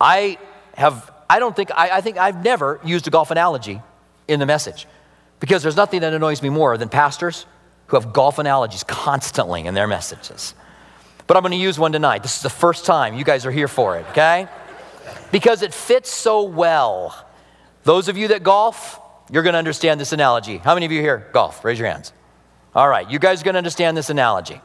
I 0.00 0.38
have, 0.74 1.10
I 1.28 1.38
don't 1.38 1.54
think, 1.54 1.70
I, 1.74 1.90
I 1.90 2.00
think 2.00 2.18
I've 2.18 2.42
never 2.42 2.80
used 2.84 3.06
a 3.06 3.10
golf 3.10 3.30
analogy 3.30 3.80
in 4.28 4.40
the 4.40 4.46
message. 4.46 4.86
Because 5.40 5.62
there's 5.62 5.76
nothing 5.76 6.00
that 6.00 6.14
annoys 6.14 6.42
me 6.42 6.48
more 6.48 6.78
than 6.78 6.88
pastors 6.88 7.46
who 7.88 7.96
have 7.96 8.12
golf 8.12 8.38
analogies 8.38 8.84
constantly 8.84 9.64
in 9.64 9.74
their 9.74 9.86
messages. 9.86 10.54
But 11.26 11.36
I'm 11.36 11.42
going 11.42 11.52
to 11.52 11.58
use 11.58 11.78
one 11.78 11.92
tonight. 11.92 12.22
This 12.22 12.36
is 12.36 12.42
the 12.42 12.50
first 12.50 12.86
time 12.86 13.14
you 13.16 13.24
guys 13.24 13.46
are 13.46 13.50
here 13.50 13.68
for 13.68 13.98
it, 13.98 14.06
okay? 14.10 14.48
Because 15.32 15.62
it 15.62 15.74
fits 15.74 16.10
so 16.10 16.42
well. 16.42 17.26
Those 17.82 18.08
of 18.08 18.16
you 18.16 18.28
that 18.28 18.42
golf, 18.42 19.00
you're 19.30 19.42
going 19.42 19.54
to 19.54 19.58
understand 19.58 20.00
this 20.00 20.12
analogy. 20.12 20.58
How 20.58 20.74
many 20.74 20.86
of 20.86 20.92
you 20.92 21.00
here 21.00 21.28
golf? 21.32 21.64
Raise 21.64 21.78
your 21.78 21.88
hands. 21.88 22.12
All 22.74 22.88
right, 22.88 23.10
you 23.10 23.18
guys 23.18 23.40
are 23.40 23.44
going 23.44 23.54
to 23.54 23.58
understand 23.58 23.96
this 23.96 24.10
analogy. 24.10 24.60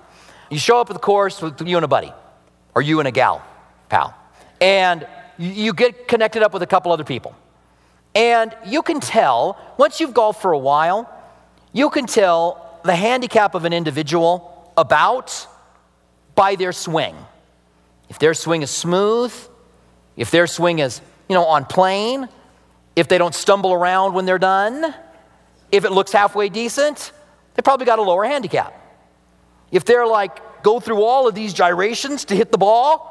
You 0.49 0.59
show 0.59 0.79
up 0.79 0.89
at 0.89 0.93
the 0.93 0.99
course 0.99 1.41
with 1.41 1.61
you 1.61 1.77
and 1.77 1.85
a 1.85 1.87
buddy, 1.87 2.13
or 2.75 2.81
you 2.81 2.99
and 2.99 3.07
a 3.07 3.11
gal, 3.11 3.41
pal, 3.89 4.13
and 4.59 5.07
you 5.37 5.73
get 5.73 6.07
connected 6.07 6.43
up 6.43 6.53
with 6.53 6.61
a 6.61 6.67
couple 6.67 6.91
other 6.91 7.03
people. 7.03 7.35
And 8.13 8.55
you 8.65 8.81
can 8.81 8.99
tell, 8.99 9.57
once 9.77 9.99
you've 9.99 10.13
golfed 10.13 10.41
for 10.41 10.51
a 10.51 10.57
while, 10.57 11.09
you 11.73 11.89
can 11.89 12.05
tell 12.05 12.79
the 12.83 12.95
handicap 12.95 13.55
of 13.55 13.63
an 13.65 13.73
individual 13.73 14.73
about 14.75 15.47
by 16.35 16.55
their 16.55 16.71
swing. 16.71 17.15
If 18.09 18.19
their 18.19 18.33
swing 18.33 18.61
is 18.61 18.71
smooth, 18.71 19.33
if 20.17 20.31
their 20.31 20.47
swing 20.47 20.79
is, 20.79 21.01
you 21.29 21.35
know, 21.35 21.45
on 21.45 21.65
plane, 21.65 22.27
if 22.95 23.07
they 23.07 23.17
don't 23.17 23.33
stumble 23.33 23.73
around 23.73 24.13
when 24.13 24.25
they're 24.25 24.39
done, 24.39 24.93
if 25.71 25.85
it 25.85 25.91
looks 25.91 26.11
halfway 26.11 26.49
decent, 26.49 27.11
they 27.55 27.61
probably 27.61 27.85
got 27.85 27.99
a 27.99 28.01
lower 28.01 28.25
handicap. 28.25 28.77
If 29.71 29.85
they're 29.85 30.05
like, 30.05 30.63
go 30.63 30.79
through 30.79 31.03
all 31.03 31.27
of 31.27 31.35
these 31.35 31.53
gyrations 31.53 32.25
to 32.25 32.35
hit 32.35 32.51
the 32.51 32.57
ball, 32.57 33.07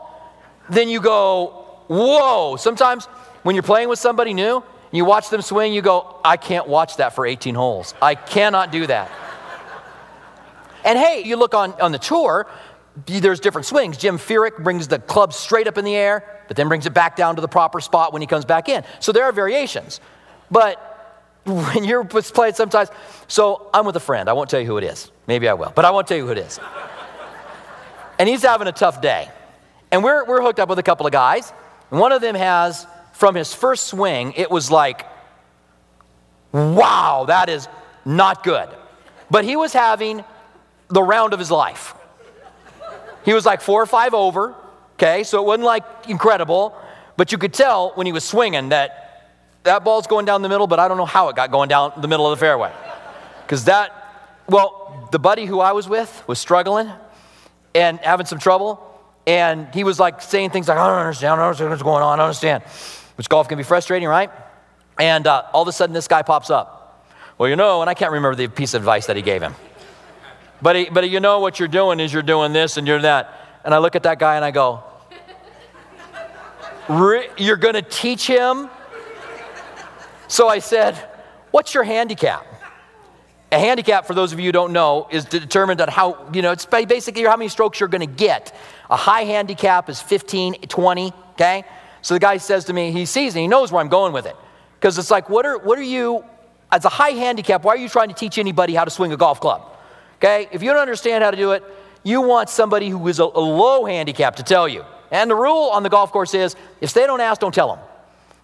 then 0.69 0.89
you 0.89 1.01
go, 1.01 1.67
whoa. 1.89 2.57
Sometimes 2.57 3.07
when 3.43 3.55
you're 3.55 3.63
playing 3.63 3.89
with 3.89 3.99
somebody 3.99 4.35
new, 4.35 4.63
you 4.93 5.05
watch 5.05 5.31
them 5.31 5.43
swing, 5.43 5.73
you 5.73 5.83
go, 5.83 6.17
I 6.25 6.37
can't 6.37 6.69
watch 6.69 6.97
that 6.97 7.15
for 7.15 7.25
18 7.25 7.55
holes. 7.55 7.95
I 8.03 8.15
cannot 8.15 8.73
do 8.73 8.87
that. 8.87 9.11
and 10.85 10.99
hey, 10.99 11.23
you 11.25 11.37
look 11.37 11.55
on, 11.55 11.73
on 11.81 11.93
the 11.93 11.99
tour, 11.99 12.47
there's 13.07 13.41
different 13.41 13.67
swings. 13.67 13.97
Jim 13.97 14.19
Furyk 14.19 14.63
brings 14.63 14.89
the 14.89 14.99
club 14.99 15.33
straight 15.33 15.67
up 15.67 15.79
in 15.79 15.85
the 15.85 15.95
air, 15.95 16.43
but 16.49 16.57
then 16.57 16.69
brings 16.69 16.87
it 16.87 16.95
back 16.95 17.17
down 17.17 17.37
to 17.37 17.41
the 17.41 17.49
proper 17.49 17.81
spot 17.81 18.13
when 18.13 18.23
he 18.23 18.27
comes 18.27 18.45
back 18.45 18.69
in. 18.69 18.85
So 18.99 19.13
there 19.13 19.25
are 19.25 19.33
variations. 19.33 20.01
But 20.51 20.77
when 21.45 21.85
you're 21.85 22.05
playing 22.05 22.55
sometimes, 22.55 22.91
so 23.29 23.71
I'm 23.73 23.87
with 23.87 23.97
a 23.97 24.01
friend. 24.01 24.29
I 24.29 24.33
won't 24.33 24.51
tell 24.51 24.61
you 24.61 24.67
who 24.67 24.77
it 24.77 24.85
is. 24.85 25.11
Maybe 25.27 25.49
I 25.49 25.55
will, 25.55 25.73
but 25.75 25.85
I 25.85 25.91
won't 25.91 26.07
tell 26.07 26.17
you 26.17 26.27
who 26.27 26.33
it 26.33 26.39
is. 26.39 26.59
and 28.19 28.29
he's 28.29 28.43
having 28.43 28.69
a 28.69 28.73
tough 28.73 29.01
day. 29.01 29.31
And 29.93 30.05
we're, 30.05 30.25
we're 30.25 30.43
hooked 30.43 30.61
up 30.61 30.69
with 30.69 30.79
a 30.79 30.83
couple 30.83 31.07
of 31.07 31.13
guys. 31.13 31.53
And 31.91 32.01
One 32.01 32.13
of 32.13 32.21
them 32.21 32.35
has 32.35 32.87
from 33.13 33.35
his 33.35 33.55
first 33.55 33.87
swing, 33.87 34.33
it 34.37 34.51
was 34.51 34.71
like, 34.71 35.07
wow, 36.53 37.25
that 37.29 37.49
is 37.49 37.69
not 38.05 38.43
good. 38.43 38.69
But 39.31 39.45
he 39.45 39.57
was 39.57 39.73
having 39.73 40.25
the 40.89 41.03
round 41.03 41.33
of 41.33 41.39
his 41.39 41.51
life. 41.51 41.95
He 43.25 43.33
was 43.33 43.45
like 43.45 43.61
four 43.61 43.83
or 43.83 43.87
five 43.87 44.15
over, 44.15 44.55
okay, 44.95 45.25
so 45.25 45.43
it 45.43 45.47
wasn't 45.47 45.65
like 45.65 45.85
incredible, 46.09 46.75
but 47.17 47.33
you 47.33 47.39
could 47.39 47.53
tell 47.53 47.93
when 47.95 48.07
he 48.07 48.13
was 48.13 48.25
swinging 48.25 48.71
that 48.71 49.33
that 49.65 49.85
ball's 49.85 50.07
going 50.07 50.25
down 50.25 50.43
the 50.43 50.49
middle, 50.49 50.67
but 50.67 50.79
I 50.79 50.89
don't 50.89 50.97
know 50.97 51.07
how 51.07 51.29
it 51.29 51.37
got 51.37 51.51
going 51.51 51.69
down 51.69 51.93
the 52.01 52.09
middle 52.09 52.31
of 52.31 52.39
the 52.39 52.41
fairway. 52.41 52.73
Because 53.43 53.65
that, 53.65 53.93
well, 54.49 55.09
the 55.13 55.19
buddy 55.19 55.45
who 55.45 55.61
I 55.61 55.73
was 55.73 55.89
with 55.89 56.23
was 56.27 56.39
struggling 56.39 56.91
and 57.75 57.99
having 58.01 58.27
some 58.27 58.39
trouble, 58.39 58.81
and 59.27 59.69
he 59.75 59.85
was 59.85 60.01
like 60.01 60.23
saying 60.23 60.51
things 60.51 60.69
like, 60.69 60.79
I 60.79 60.89
don't 60.89 60.99
understand, 60.99 61.33
I 61.33 61.37
don't 61.37 61.45
understand 61.47 61.71
what's 61.71 61.83
going 61.83 62.03
on, 62.03 62.15
I 62.15 62.17
don't 62.17 62.27
understand 62.27 62.63
which 63.17 63.29
golf 63.29 63.49
can 63.49 63.59
be 63.59 63.65
frustrating, 63.65 64.09
right? 64.09 64.31
And 64.99 65.27
uh, 65.27 65.45
all 65.53 65.63
of 65.63 65.69
a 65.69 65.73
sudden, 65.73 65.93
this 65.93 66.09
guy 66.09 66.23
pops 66.23 66.49
up. 66.49 67.07
Well, 67.37 67.49
you 67.49 67.57
know, 67.57 67.81
and 67.81 67.91
I 67.91 67.95
can't 67.95 68.13
remember 68.13 68.35
the 68.35 68.49
piece 68.49 68.75
of 68.75 68.81
advice 68.83 69.07
that 69.07 69.17
he 69.17 69.23
gave 69.23 69.43
him. 69.43 69.55
But, 70.63 70.77
he, 70.77 70.91
but 70.91 71.09
you 71.09 71.21
know 71.21 71.41
what 71.41 71.59
you're 71.59 71.69
doing 71.69 72.01
is 72.01 72.13
you're 72.13 72.23
doing 72.23 72.53
this 72.53 72.77
and 72.77 72.87
you're 72.87 73.01
that. 73.01 73.61
And 73.65 73.75
I 73.75 73.79
look 73.79 73.97
at 73.97 74.03
that 74.05 74.19
guy 74.19 74.37
and 74.37 74.45
I 74.45 74.51
go, 74.51 74.85
You're 76.89 77.57
going 77.57 77.75
to 77.75 77.83
teach 77.83 78.27
him? 78.27 78.69
So 80.29 80.49
I 80.49 80.59
said, 80.59 80.95
What's 81.51 81.75
your 81.75 81.85
handicap? 81.85 82.47
A 83.53 83.59
handicap, 83.59 84.07
for 84.07 84.15
those 84.15 84.33
of 84.33 84.39
you 84.39 84.47
who 84.47 84.53
don't 84.53 84.73
know, 84.73 85.09
is 85.11 85.25
determined 85.25 85.81
on 85.81 85.89
how, 85.89 86.29
you 86.33 86.41
know, 86.41 86.53
it's 86.53 86.67
basically 86.67 87.25
how 87.25 87.37
many 87.37 87.49
strokes 87.49 87.81
you're 87.81 87.89
going 87.89 88.07
to 88.07 88.07
get. 88.07 88.55
A 88.89 88.97
high 88.97 89.25
handicap 89.25 89.89
is 89.89 90.01
15, 90.01 90.55
20, 90.69 91.13
okay? 91.33 91.65
So 92.03 92.15
the 92.15 92.21
guy 92.21 92.37
says 92.37 92.67
to 92.67 92.73
me, 92.73 92.93
he 92.93 93.07
sees 93.07 93.35
and 93.35 93.43
he 93.43 93.49
knows 93.49 93.73
where 93.73 93.81
I'm 93.81 93.89
going 93.89 94.13
with 94.13 94.27
it. 94.27 94.37
Because 94.79 94.97
it's 94.99 95.11
like, 95.11 95.29
what 95.29 95.45
are, 95.47 95.59
what 95.59 95.79
are 95.79 95.83
you, 95.83 96.25
as 96.71 96.85
a 96.85 96.89
high 96.89 97.11
handicap, 97.11 97.65
why 97.65 97.75
are 97.75 97.79
you 97.79 97.89
trying 97.89 98.09
to 98.09 98.15
teach 98.15 98.39
anybody 98.39 98.75
how 98.75 98.85
to 98.85 98.91
swing 98.91 99.13
a 99.13 99.17
golf 99.17 99.41
club? 99.41 99.70
Okay? 100.21 100.49
If 100.53 100.63
you 100.63 100.71
don't 100.71 100.81
understand 100.81 101.25
how 101.25 101.31
to 101.31 101.37
do 101.37 101.53
it, 101.53 101.65
you 102.03 102.21
want 102.21 102.49
somebody 102.49 102.89
who 102.89 103.09
is 103.09 103.19
a, 103.19 103.25
a 103.25 103.41
low 103.41 103.85
handicap 103.85 104.37
to 104.37 104.43
tell 104.43 104.69
you. 104.69 104.85
And 105.11 105.31
the 105.31 105.35
rule 105.35 105.71
on 105.71 105.83
the 105.83 105.89
golf 105.89 106.13
course 106.13 106.35
is 106.35 106.55
if 106.81 106.93
they 106.93 107.07
don't 107.07 107.21
ask, 107.21 107.41
don't 107.41 107.55
tell 107.55 107.75
them. 107.75 107.85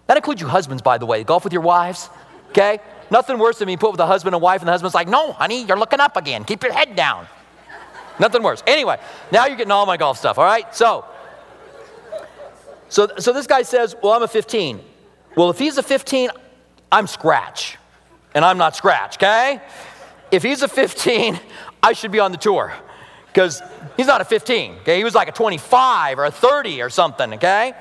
That 0.07 0.17
includes 0.17 0.41
you 0.41 0.47
husbands, 0.47 0.81
by 0.81 0.97
the 0.97 1.05
way. 1.05 1.23
Golf 1.23 1.43
with 1.43 1.53
your 1.53 1.61
wives, 1.61 2.09
okay? 2.49 2.79
Nothing 3.11 3.37
worse 3.37 3.59
than 3.59 3.67
being 3.67 3.77
put 3.77 3.91
with 3.91 3.99
a 3.99 4.05
husband 4.05 4.35
and 4.35 4.41
wife, 4.41 4.61
and 4.61 4.67
the 4.67 4.71
husband's 4.71 4.95
like, 4.95 5.07
no, 5.07 5.31
honey, 5.33 5.65
you're 5.65 5.77
looking 5.77 5.99
up 5.99 6.17
again. 6.17 6.43
Keep 6.43 6.63
your 6.63 6.73
head 6.73 6.95
down. 6.95 7.27
Nothing 8.19 8.43
worse. 8.43 8.63
Anyway, 8.65 8.99
now 9.31 9.45
you're 9.45 9.57
getting 9.57 9.71
all 9.71 9.85
my 9.85 9.97
golf 9.97 10.17
stuff, 10.17 10.37
all 10.37 10.45
right? 10.45 10.73
So, 10.75 11.05
so, 12.89 13.09
so 13.19 13.33
this 13.33 13.47
guy 13.47 13.61
says, 13.61 13.95
Well, 14.01 14.13
I'm 14.13 14.23
a 14.23 14.27
15. 14.27 14.79
Well, 15.35 15.49
if 15.49 15.59
he's 15.59 15.77
a 15.77 15.83
15, 15.83 16.29
I'm 16.91 17.07
scratch. 17.07 17.77
And 18.33 18.43
I'm 18.43 18.57
not 18.57 18.75
scratch, 18.75 19.17
okay? 19.17 19.61
If 20.31 20.43
he's 20.43 20.61
a 20.61 20.67
15, 20.67 21.39
I 21.81 21.93
should 21.93 22.11
be 22.11 22.19
on 22.19 22.31
the 22.31 22.37
tour 22.37 22.73
because 23.27 23.61
he's 23.95 24.07
not 24.07 24.21
a 24.21 24.25
15, 24.25 24.77
okay? 24.81 24.97
He 24.97 25.03
was 25.03 25.15
like 25.15 25.27
a 25.27 25.31
25 25.31 26.19
or 26.19 26.25
a 26.25 26.31
30 26.31 26.81
or 26.81 26.89
something, 26.89 27.35
okay? 27.35 27.73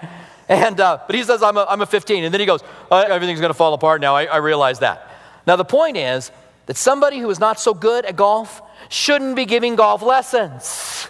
And, 0.48 0.78
uh, 0.78 0.98
but 1.06 1.16
he 1.16 1.22
says, 1.22 1.42
I'm 1.42 1.56
a, 1.56 1.66
I'm 1.68 1.82
a 1.82 1.86
15. 1.86 2.24
And 2.24 2.32
then 2.32 2.40
he 2.40 2.46
goes, 2.46 2.62
oh, 2.90 2.98
everything's 2.98 3.40
going 3.40 3.50
to 3.50 3.54
fall 3.54 3.74
apart 3.74 4.00
now. 4.00 4.14
I, 4.14 4.26
I 4.26 4.36
realize 4.36 4.78
that. 4.80 5.10
Now, 5.46 5.56
the 5.56 5.64
point 5.64 5.96
is 5.96 6.30
that 6.66 6.76
somebody 6.76 7.18
who 7.18 7.30
is 7.30 7.40
not 7.40 7.58
so 7.58 7.74
good 7.74 8.04
at 8.04 8.16
golf 8.16 8.62
shouldn't 8.88 9.34
be 9.34 9.44
giving 9.44 9.76
golf 9.76 10.02
lessons 10.02 11.08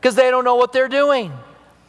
because 0.00 0.14
they 0.14 0.30
don't 0.30 0.44
know 0.44 0.56
what 0.56 0.72
they're 0.72 0.88
doing. 0.88 1.32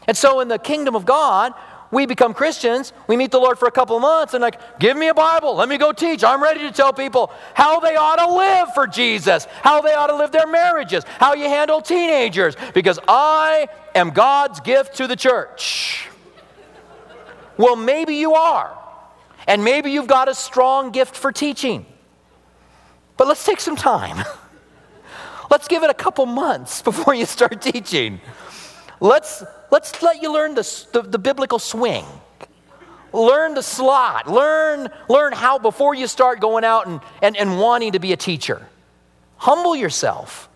And 0.07 0.17
so 0.17 0.39
in 0.39 0.47
the 0.47 0.57
kingdom 0.57 0.95
of 0.95 1.05
God, 1.05 1.53
we 1.91 2.05
become 2.05 2.33
Christians, 2.33 2.93
we 3.07 3.17
meet 3.17 3.31
the 3.31 3.39
Lord 3.39 3.57
for 3.57 3.67
a 3.67 3.71
couple 3.71 3.95
of 3.95 4.01
months, 4.01 4.33
and 4.33 4.41
like, 4.41 4.79
give 4.79 4.95
me 4.95 5.07
a 5.07 5.13
Bible, 5.13 5.55
let 5.55 5.67
me 5.67 5.77
go 5.77 5.91
teach. 5.91 6.23
I'm 6.23 6.41
ready 6.41 6.59
to 6.61 6.71
tell 6.71 6.93
people 6.93 7.31
how 7.53 7.79
they 7.79 7.95
ought 7.95 8.17
to 8.17 8.31
live 8.31 8.73
for 8.73 8.85
Jesus, 8.85 9.45
how 9.63 9.81
they 9.81 9.93
ought 9.93 10.07
to 10.07 10.15
live 10.15 10.31
their 10.31 10.47
marriages, 10.47 11.03
how 11.19 11.33
you 11.33 11.45
handle 11.45 11.81
teenagers, 11.81 12.55
because 12.73 12.99
I 13.07 13.67
am 13.95 14.11
God's 14.11 14.59
gift 14.59 14.97
to 14.97 15.07
the 15.07 15.15
church. 15.15 16.07
Well, 17.57 17.75
maybe 17.75 18.15
you 18.15 18.35
are, 18.35 18.77
and 19.47 19.63
maybe 19.63 19.91
you've 19.91 20.07
got 20.07 20.29
a 20.29 20.35
strong 20.35 20.91
gift 20.91 21.15
for 21.15 21.31
teaching. 21.31 21.85
But 23.17 23.27
let's 23.27 23.43
take 23.43 23.59
some 23.59 23.75
time. 23.75 24.23
Let's 25.51 25.67
give 25.67 25.81
it 25.83 25.89
a 25.89 25.95
couple 25.95 26.27
months 26.27 26.81
before 26.89 27.15
you 27.15 27.25
start 27.25 27.61
teaching. 27.61 28.21
Let's, 28.99 29.43
let's 29.71 30.01
let 30.01 30.21
you 30.21 30.33
learn 30.33 30.55
the, 30.55 30.85
the, 30.91 31.01
the 31.01 31.19
biblical 31.19 31.59
swing. 31.59 32.05
learn 33.13 33.53
the 33.53 33.63
slot. 33.63 34.29
Learn, 34.29 34.89
learn 35.07 35.33
how 35.33 35.59
before 35.59 35.95
you 35.95 36.07
start 36.07 36.39
going 36.39 36.63
out 36.63 36.87
and, 36.87 37.01
and, 37.21 37.37
and 37.37 37.59
wanting 37.59 37.93
to 37.93 37.99
be 37.99 38.13
a 38.13 38.17
teacher. 38.17 38.65
Humble 39.37 39.75
yourself. 39.75 40.49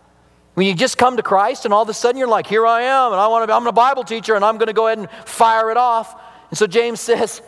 When 0.55 0.67
you 0.67 0.75
just 0.75 0.97
come 0.97 1.17
to 1.17 1.23
Christ 1.23 1.65
and 1.65 1.73
all 1.73 1.81
of 1.81 1.89
a 1.89 1.93
sudden 1.93 2.19
you're 2.19 2.27
like, 2.27 2.45
here 2.45 2.67
I 2.67 2.83
am, 2.83 3.11
and 3.11 3.19
I 3.19 3.27
want 3.27 3.43
to 3.43 3.47
be, 3.47 3.53
I'm 3.53 3.65
a 3.65 3.71
Bible 3.71 4.03
teacher 4.03 4.35
and 4.35 4.45
I'm 4.45 4.57
going 4.57 4.67
to 4.67 4.73
go 4.73 4.87
ahead 4.87 4.99
and 4.99 5.09
fire 5.25 5.71
it 5.71 5.77
off. 5.77 6.21
And 6.49 6.57
so 6.57 6.67
James 6.67 6.99
says, 6.99 7.41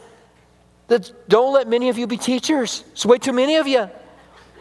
that 0.87 1.11
don't 1.27 1.53
let 1.53 1.67
many 1.67 1.89
of 1.89 1.97
you 1.97 2.07
be 2.07 2.17
teachers. 2.17 2.83
It's 2.91 3.05
way 3.05 3.17
too 3.17 3.33
many 3.33 3.55
of 3.55 3.67
you. 3.67 3.89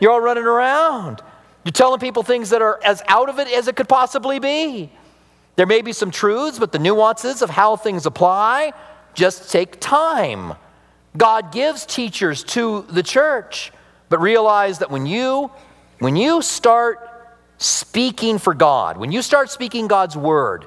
You're 0.00 0.10
all 0.10 0.20
running 0.20 0.44
around. 0.44 1.22
You're 1.64 1.72
telling 1.72 2.00
people 2.00 2.22
things 2.22 2.50
that 2.50 2.62
are 2.62 2.80
as 2.84 3.02
out 3.08 3.28
of 3.28 3.38
it 3.38 3.48
as 3.48 3.68
it 3.68 3.76
could 3.76 3.88
possibly 3.88 4.38
be. 4.38 4.90
There 5.56 5.66
may 5.66 5.82
be 5.82 5.92
some 5.92 6.10
truths, 6.10 6.58
but 6.58 6.72
the 6.72 6.78
nuances 6.78 7.42
of 7.42 7.50
how 7.50 7.76
things 7.76 8.06
apply 8.06 8.72
just 9.14 9.50
take 9.50 9.80
time. 9.80 10.54
God 11.16 11.52
gives 11.52 11.86
teachers 11.86 12.42
to 12.44 12.84
the 12.90 13.02
church, 13.02 13.72
but 14.08 14.20
realize 14.20 14.80
that 14.80 14.90
when 14.90 15.06
you 15.06 15.50
when 16.00 16.16
you 16.16 16.42
start 16.42 17.08
speaking 17.58 18.38
for 18.38 18.52
God, 18.52 18.96
when 18.98 19.12
you 19.12 19.22
start 19.22 19.50
speaking 19.50 19.86
God's 19.86 20.16
word, 20.16 20.66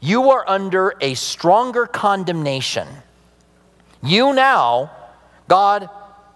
you 0.00 0.30
are 0.30 0.44
under 0.46 0.94
a 1.00 1.14
stronger 1.14 1.86
condemnation. 1.86 2.86
You 4.02 4.34
now, 4.34 4.90
God 5.48 5.88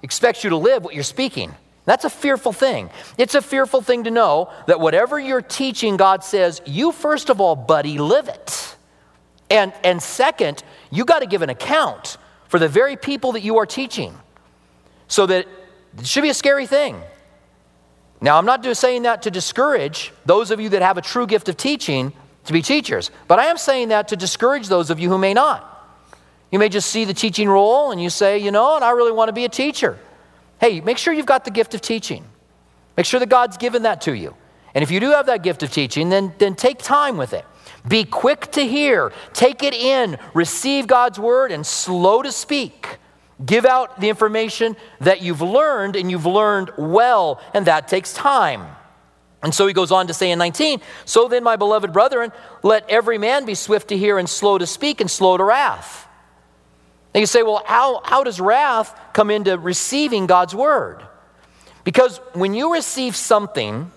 expects 0.03 0.43
you 0.43 0.51
to 0.51 0.57
live 0.57 0.83
what 0.83 0.95
you're 0.95 1.05
speaking. 1.05 1.55
That's 1.91 2.05
a 2.05 2.11
fearful 2.11 2.53
thing. 2.53 2.89
It's 3.19 3.35
a 3.35 3.43
fearful 3.43 3.83
thing 3.83 4.05
to 4.05 4.13
know 4.13 4.53
that 4.69 4.79
whatever 4.79 5.19
you're 5.19 5.43
teaching, 5.43 5.97
God 5.97 6.23
says, 6.23 6.63
you 6.65 6.93
first 6.93 7.31
of 7.31 7.41
all, 7.41 7.57
buddy, 7.57 7.99
live 7.99 8.29
it. 8.29 8.77
And, 9.51 9.73
and 9.83 10.01
second, 10.01 10.63
you 10.93 11.05
got 11.05 11.19
to 11.19 11.27
give 11.27 11.43
an 11.43 11.51
account 11.51 12.17
for 12.47 12.61
the 12.61 12.69
very 12.69 12.97
people 12.97 13.33
that 13.33 13.41
you 13.41 13.59
are 13.59 13.67
teaching. 13.67 14.17
So 15.09 15.27
that 15.27 15.49
it 15.99 16.07
should 16.07 16.23
be 16.23 16.29
a 16.29 16.35
scary 16.35 16.69
thing. 16.69 17.03
Now, 18.21 18.39
I'm 18.39 18.47
not 18.47 18.65
saying 18.77 19.03
that 19.03 19.23
to 19.23 19.33
discourage 19.33 20.13
those 20.25 20.53
of 20.53 20.61
you 20.61 20.69
that 20.69 20.83
have 20.83 20.97
a 20.97 21.03
true 21.03 21.27
gift 21.27 21.49
of 21.49 21.57
teaching 21.57 22.13
to 22.45 22.53
be 22.53 22.63
teachers, 22.63 23.11
but 23.27 23.41
I 23.41 23.47
am 23.47 23.59
saying 23.59 23.89
that 23.89 24.07
to 24.09 24.17
discourage 24.17 24.69
those 24.69 24.91
of 24.91 25.01
you 25.01 25.09
who 25.09 25.19
may 25.19 25.35
not. 25.35 25.67
You 26.53 26.61
may 26.61 26.69
just 26.69 26.89
see 26.89 27.05
the 27.05 27.15
teaching 27.15 27.49
role 27.49 27.91
and 27.91 28.01
you 28.01 28.11
say, 28.11 28.39
you 28.39 28.53
know, 28.53 28.77
and 28.77 28.85
I 28.85 28.91
really 28.91 29.11
want 29.11 29.29
to 29.29 29.33
be 29.33 29.45
a 29.45 29.49
teacher. 29.49 29.99
Hey, 30.61 30.81
make 30.81 30.99
sure 30.99 31.15
you've 31.15 31.27
got 31.27 31.45
the 31.45 31.51
gift 31.51 31.75
of 31.75 31.81
teaching. 31.81 32.25
Make 32.97 33.07
sure 33.07 33.19
that 33.19 33.29
God's 33.29 33.57
given 33.57 33.83
that 33.83 34.03
to 34.03 34.13
you. 34.15 34.37
And 34.75 34.83
if 34.83 34.91
you 34.91 35.01
do 35.01 35.11
have 35.11 35.27
that 35.27 35.43
gift 35.43 35.63
of 35.63 35.73
teaching, 35.73 36.11
then, 36.11 36.35
then 36.39 36.55
take 36.55 36.79
time 36.79 37.17
with 37.17 37.33
it. 37.33 37.45
Be 37.89 38.05
quick 38.05 38.53
to 38.53 38.67
hear, 38.67 39.13
take 39.33 39.63
it 39.63 39.75
in, 39.75 40.19
receive 40.35 40.87
God's 40.87 41.19
word, 41.19 41.51
and 41.51 41.67
slow 41.67 42.23
to 42.23 42.31
speak. 42.31 42.99
Give 43.45 43.65
out 43.65 44.01
the 44.01 44.11
information 44.11 44.77
that 45.01 45.23
you've 45.23 45.41
learned 45.41 45.97
and 45.97 46.11
you've 46.11 46.27
learned 46.27 46.73
well, 46.77 47.41
and 47.55 47.67
that 47.67 47.89
takes 47.89 48.13
time. 48.13 48.67
And 49.43 49.55
so 49.55 49.67
he 49.67 49.73
goes 49.73 49.91
on 49.91 50.09
to 50.09 50.15
say 50.15 50.31
in 50.31 50.39
19, 50.39 50.83
So 51.07 51.27
then, 51.27 51.43
my 51.43 51.57
beloved 51.57 51.93
brethren, 51.93 52.33
let 52.63 52.89
every 52.91 53.17
man 53.17 53.47
be 53.47 53.55
swift 53.55 53.89
to 53.89 53.97
hear 53.97 54.19
and 54.19 54.29
slow 54.29 54.59
to 54.59 54.67
speak 54.67 55.01
and 55.01 55.11
slow 55.11 55.39
to 55.39 55.45
wrath. 55.45 56.07
And 57.15 57.21
you 57.21 57.27
say, 57.27 57.43
Well, 57.43 57.63
how, 57.67 58.03
how 58.05 58.25
does 58.25 58.41
wrath 58.41 58.99
come 59.13 59.31
into 59.31 59.59
receiving 59.59 60.27
God's 60.27 60.55
word? 60.55 61.03
Because 61.85 62.19
when 62.35 62.55
you 62.55 62.73
receive 62.73 63.17
something 63.17 63.91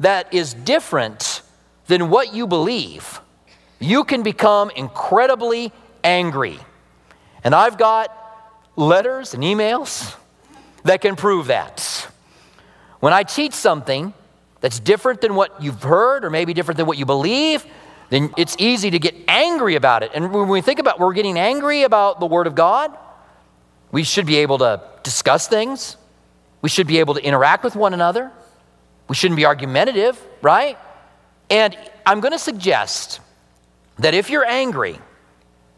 that 0.00 0.32
is 0.32 0.54
different 0.54 1.42
than 1.86 2.10
what 2.10 2.34
you 2.34 2.46
believe, 2.46 3.20
you 3.78 4.04
can 4.04 4.22
become 4.22 4.70
incredibly 4.70 5.72
angry. 6.02 6.58
And 7.44 7.54
I've 7.54 7.78
got 7.78 8.10
letters 8.76 9.34
and 9.34 9.42
emails 9.42 10.16
that 10.84 11.00
can 11.00 11.16
prove 11.16 11.48
that. 11.48 12.08
When 13.00 13.12
I 13.12 13.22
teach 13.22 13.52
something 13.52 14.14
that's 14.60 14.80
different 14.80 15.20
than 15.20 15.34
what 15.34 15.62
you've 15.62 15.82
heard 15.82 16.24
or 16.24 16.30
maybe 16.30 16.54
different 16.54 16.76
than 16.76 16.86
what 16.86 16.98
you 16.98 17.04
believe, 17.04 17.66
then 18.08 18.32
it's 18.36 18.56
easy 18.58 18.90
to 18.90 18.98
get 18.98 19.14
angry 19.26 19.74
about 19.74 20.02
it. 20.02 20.10
And 20.14 20.32
when 20.32 20.48
we 20.48 20.60
think 20.60 20.78
about 20.78 21.00
we're 21.00 21.12
getting 21.12 21.38
angry 21.38 21.82
about 21.82 22.20
the 22.20 22.26
Word 22.26 22.46
of 22.46 22.54
God, 22.54 22.96
we 23.90 24.04
should 24.04 24.26
be 24.26 24.36
able 24.36 24.58
to 24.58 24.80
discuss 25.02 25.48
things. 25.48 25.96
We 26.62 26.68
should 26.68 26.86
be 26.86 26.98
able 26.98 27.14
to 27.14 27.22
interact 27.22 27.64
with 27.64 27.76
one 27.76 27.94
another. 27.94 28.30
We 29.08 29.14
shouldn't 29.14 29.36
be 29.36 29.46
argumentative, 29.46 30.20
right? 30.42 30.78
And 31.50 31.76
I'm 32.04 32.20
going 32.20 32.32
to 32.32 32.38
suggest 32.38 33.20
that 33.98 34.14
if 34.14 34.30
you're 34.30 34.44
angry 34.44 34.98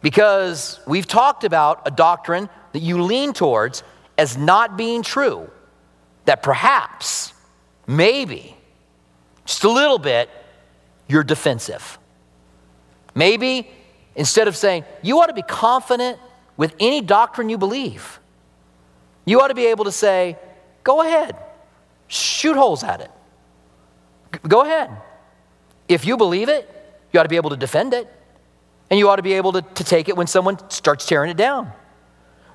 because 0.00 0.80
we've 0.86 1.06
talked 1.06 1.44
about 1.44 1.82
a 1.86 1.90
doctrine 1.90 2.48
that 2.72 2.80
you 2.80 3.02
lean 3.02 3.32
towards 3.32 3.82
as 4.16 4.36
not 4.36 4.76
being 4.76 5.02
true, 5.02 5.50
that 6.24 6.42
perhaps, 6.42 7.32
maybe, 7.86 8.56
just 9.44 9.64
a 9.64 9.70
little 9.70 9.98
bit, 9.98 10.30
you're 11.08 11.24
defensive. 11.24 11.97
Maybe 13.18 13.68
instead 14.14 14.46
of 14.46 14.56
saying, 14.56 14.84
you 15.02 15.18
ought 15.18 15.26
to 15.26 15.32
be 15.32 15.42
confident 15.42 16.20
with 16.56 16.72
any 16.78 17.00
doctrine 17.00 17.48
you 17.48 17.58
believe, 17.58 18.20
you 19.24 19.40
ought 19.40 19.48
to 19.48 19.56
be 19.56 19.66
able 19.66 19.86
to 19.86 19.92
say, 19.92 20.38
go 20.84 21.02
ahead, 21.02 21.36
shoot 22.06 22.56
holes 22.56 22.84
at 22.84 23.00
it. 23.00 23.10
Go 24.46 24.62
ahead. 24.62 24.90
If 25.88 26.04
you 26.04 26.16
believe 26.16 26.48
it, 26.48 26.70
you 27.12 27.18
ought 27.18 27.24
to 27.24 27.28
be 27.28 27.34
able 27.34 27.50
to 27.50 27.56
defend 27.56 27.92
it. 27.92 28.06
And 28.88 29.00
you 29.00 29.08
ought 29.08 29.16
to 29.16 29.22
be 29.22 29.32
able 29.32 29.50
to, 29.52 29.62
to 29.62 29.82
take 29.82 30.08
it 30.08 30.16
when 30.16 30.28
someone 30.28 30.56
starts 30.70 31.04
tearing 31.04 31.28
it 31.28 31.36
down. 31.36 31.72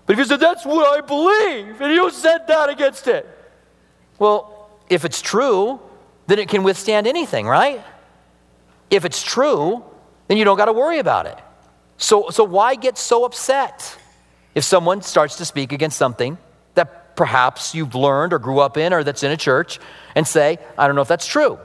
But 0.06 0.14
if 0.14 0.20
you 0.20 0.26
said, 0.26 0.40
that's 0.40 0.66
what 0.66 0.98
I 0.98 1.02
believe, 1.06 1.82
and 1.82 1.92
you 1.94 2.10
said 2.10 2.48
that 2.48 2.70
against 2.70 3.10
it. 3.10 3.28
Well, 4.18 4.70
if 4.90 5.04
it's 5.04 5.22
true, 5.22 5.82
then 6.28 6.40
it 6.40 6.48
can 6.48 6.64
withstand 6.64 7.06
anything, 7.06 7.48
right? 7.48 7.84
If 8.90 9.04
it's 9.04 9.22
true, 9.22 9.84
then 10.28 10.38
you 10.38 10.46
don't 10.46 10.58
got 10.58 10.66
to 10.66 10.74
worry 10.74 11.00
about 11.00 11.26
it. 11.26 11.38
So, 11.98 12.30
so 12.30 12.44
why 12.44 12.76
get 12.76 12.98
so 12.98 13.26
upset 13.26 13.98
if 14.56 14.64
someone 14.64 15.02
starts 15.02 15.38
to 15.38 15.46
speak 15.46 15.72
against 15.72 15.98
something 15.98 16.38
that 16.76 17.16
perhaps 17.16 17.74
you've 17.76 17.96
learned 17.96 18.34
or 18.34 18.40
grew 18.40 18.60
up 18.60 18.78
in 18.78 18.94
or 18.94 19.04
that's 19.04 19.24
in 19.24 19.32
a 19.32 19.38
church 19.38 19.80
and 20.16 20.28
say, 20.28 20.58
I 20.78 20.88
don't 20.88 20.96
know 20.96 21.02
if 21.02 21.08
that's 21.08 21.28
true? 21.28 21.60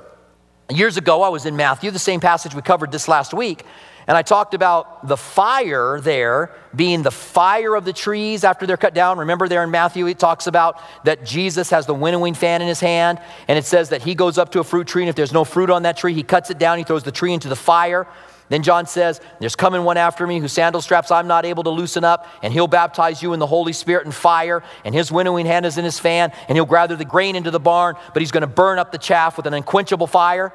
Years 0.70 0.98
ago, 0.98 1.22
I 1.22 1.28
was 1.30 1.46
in 1.46 1.56
Matthew, 1.56 1.90
the 1.90 1.98
same 1.98 2.20
passage 2.20 2.54
we 2.54 2.60
covered 2.60 2.92
this 2.92 3.08
last 3.08 3.32
week, 3.32 3.64
and 4.06 4.16
I 4.16 4.22
talked 4.22 4.54
about 4.54 5.06
the 5.06 5.16
fire 5.16 6.00
there 6.00 6.54
being 6.74 7.02
the 7.02 7.10
fire 7.10 7.74
of 7.74 7.84
the 7.84 7.92
trees 7.92 8.44
after 8.44 8.66
they're 8.66 8.78
cut 8.78 8.94
down. 8.94 9.18
Remember, 9.18 9.48
there 9.48 9.62
in 9.62 9.70
Matthew, 9.70 10.06
it 10.06 10.18
talks 10.18 10.46
about 10.46 10.80
that 11.04 11.24
Jesus 11.24 11.68
has 11.70 11.86
the 11.86 11.94
winnowing 11.94 12.34
fan 12.34 12.62
in 12.62 12.68
his 12.68 12.80
hand, 12.80 13.20
and 13.48 13.58
it 13.58 13.64
says 13.64 13.90
that 13.90 14.02
he 14.02 14.14
goes 14.14 14.38
up 14.38 14.52
to 14.52 14.60
a 14.60 14.64
fruit 14.64 14.86
tree, 14.86 15.02
and 15.02 15.10
if 15.10 15.16
there's 15.16 15.32
no 15.32 15.44
fruit 15.44 15.68
on 15.68 15.82
that 15.82 15.96
tree, 15.96 16.14
he 16.14 16.22
cuts 16.22 16.50
it 16.50 16.58
down, 16.58 16.78
he 16.78 16.84
throws 16.84 17.02
the 17.02 17.12
tree 17.12 17.32
into 17.32 17.48
the 17.48 17.56
fire. 17.56 18.06
Then 18.48 18.62
John 18.62 18.86
says, 18.86 19.20
There's 19.40 19.56
coming 19.56 19.84
one 19.84 19.96
after 19.96 20.26
me 20.26 20.38
whose 20.38 20.52
sandal 20.52 20.80
straps 20.80 21.10
I'm 21.10 21.26
not 21.26 21.44
able 21.44 21.64
to 21.64 21.70
loosen 21.70 22.04
up, 22.04 22.26
and 22.42 22.52
he'll 22.52 22.66
baptize 22.66 23.22
you 23.22 23.32
in 23.32 23.40
the 23.40 23.46
Holy 23.46 23.72
Spirit 23.72 24.06
and 24.06 24.14
fire, 24.14 24.62
and 24.84 24.94
his 24.94 25.12
winnowing 25.12 25.46
hand 25.46 25.66
is 25.66 25.78
in 25.78 25.84
his 25.84 25.98
fan, 25.98 26.32
and 26.48 26.56
he'll 26.56 26.66
gather 26.66 26.96
the 26.96 27.04
grain 27.04 27.36
into 27.36 27.50
the 27.50 27.60
barn, 27.60 27.96
but 28.14 28.22
he's 28.22 28.30
going 28.30 28.42
to 28.42 28.46
burn 28.46 28.78
up 28.78 28.92
the 28.92 28.98
chaff 28.98 29.36
with 29.36 29.46
an 29.46 29.54
unquenchable 29.54 30.06
fire. 30.06 30.52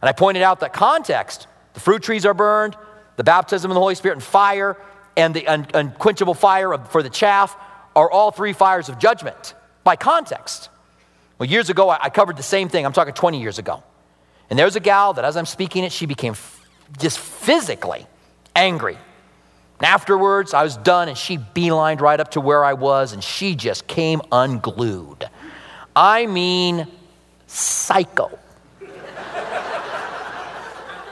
And 0.00 0.08
I 0.08 0.12
pointed 0.12 0.42
out 0.42 0.60
that 0.60 0.72
context 0.72 1.46
the 1.74 1.80
fruit 1.80 2.02
trees 2.02 2.26
are 2.26 2.34
burned, 2.34 2.76
the 3.16 3.24
baptism 3.24 3.70
of 3.70 3.74
the 3.74 3.80
Holy 3.80 3.94
Spirit 3.94 4.16
and 4.16 4.22
fire, 4.22 4.76
and 5.16 5.34
the 5.34 5.46
un- 5.46 5.66
unquenchable 5.74 6.34
fire 6.34 6.72
of, 6.72 6.90
for 6.90 7.02
the 7.02 7.10
chaff 7.10 7.56
are 7.94 8.10
all 8.10 8.30
three 8.30 8.52
fires 8.52 8.88
of 8.88 8.98
judgment 8.98 9.54
by 9.84 9.96
context. 9.96 10.70
Well, 11.38 11.48
years 11.48 11.70
ago, 11.70 11.88
I, 11.88 11.98
I 12.04 12.10
covered 12.10 12.36
the 12.36 12.42
same 12.42 12.68
thing. 12.68 12.84
I'm 12.84 12.92
talking 12.92 13.14
20 13.14 13.40
years 13.40 13.58
ago. 13.58 13.82
And 14.50 14.58
there's 14.58 14.76
a 14.76 14.80
gal 14.80 15.12
that, 15.14 15.24
as 15.24 15.36
I'm 15.36 15.46
speaking 15.46 15.84
it, 15.84 15.92
she 15.92 16.06
became 16.06 16.34
just 16.98 17.18
physically 17.18 18.06
angry. 18.54 18.98
Afterwards, 19.80 20.54
I 20.54 20.64
was 20.64 20.76
done, 20.76 21.08
and 21.08 21.16
she 21.16 21.38
beelined 21.38 22.00
right 22.00 22.18
up 22.18 22.32
to 22.32 22.40
where 22.40 22.64
I 22.64 22.72
was, 22.72 23.12
and 23.12 23.22
she 23.22 23.54
just 23.54 23.86
came 23.86 24.20
unglued. 24.32 25.28
I 25.94 26.26
mean, 26.26 26.88
psycho. 27.46 28.38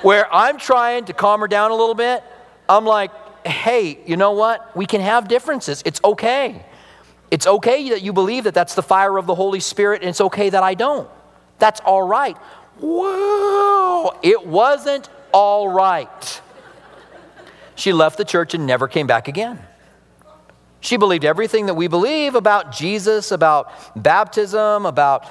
where 0.03 0.33
I'm 0.35 0.59
trying 0.59 1.05
to 1.07 1.13
calm 1.13 1.41
her 1.41 1.49
down 1.49 1.71
a 1.71 1.75
little 1.75 1.95
bit, 1.95 2.25
I'm 2.69 2.85
like, 2.85 3.13
hey, 3.47 3.99
you 4.07 4.17
know 4.17 4.33
what? 4.33 4.77
We 4.77 4.87
can 4.87 5.01
have 5.01 5.29
differences. 5.29 5.83
It's 5.85 6.01
okay. 6.05 6.65
It's 7.31 7.47
okay 7.47 7.91
that 7.91 8.03
you 8.03 8.13
believe 8.13 8.45
that 8.45 8.55
that's 8.55 8.75
the 8.75 8.83
fire 8.83 9.17
of 9.17 9.27
the 9.27 9.35
Holy 9.35 9.61
Spirit, 9.61 10.03
and 10.03 10.11
it's 10.11 10.21
okay 10.21 10.51
that 10.51 10.63
I 10.63 10.75
don't. 10.75 11.09
That's 11.59 11.81
all 11.81 12.03
right. 12.03 12.37
Whoa, 12.79 14.19
it 14.23 14.47
wasn't 14.47 15.09
all 15.37 15.69
right. 15.69 16.41
She 17.75 17.93
left 17.93 18.17
the 18.17 18.25
church 18.25 18.55
and 18.55 18.65
never 18.65 18.89
came 18.89 19.07
back 19.07 19.29
again. 19.29 19.59
She 20.81 20.97
believed 20.97 21.27
everything 21.27 21.67
that 21.67 21.75
we 21.75 21.89
believe 21.89 22.35
about 22.35 22.73
Jesus, 22.73 23.31
about 23.33 23.71
baptism, 24.03 24.87
about 24.87 25.27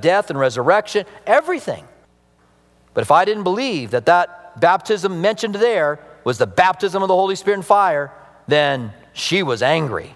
death 0.00 0.30
and 0.30 0.38
resurrection, 0.38 1.04
everything. 1.26 1.84
But 2.94 3.02
if 3.02 3.10
I 3.10 3.26
didn't 3.26 3.42
believe 3.42 3.90
that 3.90 4.06
that 4.06 4.58
baptism 4.58 5.20
mentioned 5.20 5.56
there 5.56 5.98
was 6.24 6.38
the 6.38 6.46
baptism 6.46 7.02
of 7.02 7.08
the 7.08 7.14
Holy 7.14 7.36
Spirit 7.36 7.58
and 7.58 7.66
fire, 7.66 8.10
then 8.48 8.94
she 9.12 9.42
was 9.42 9.62
angry. 9.62 10.14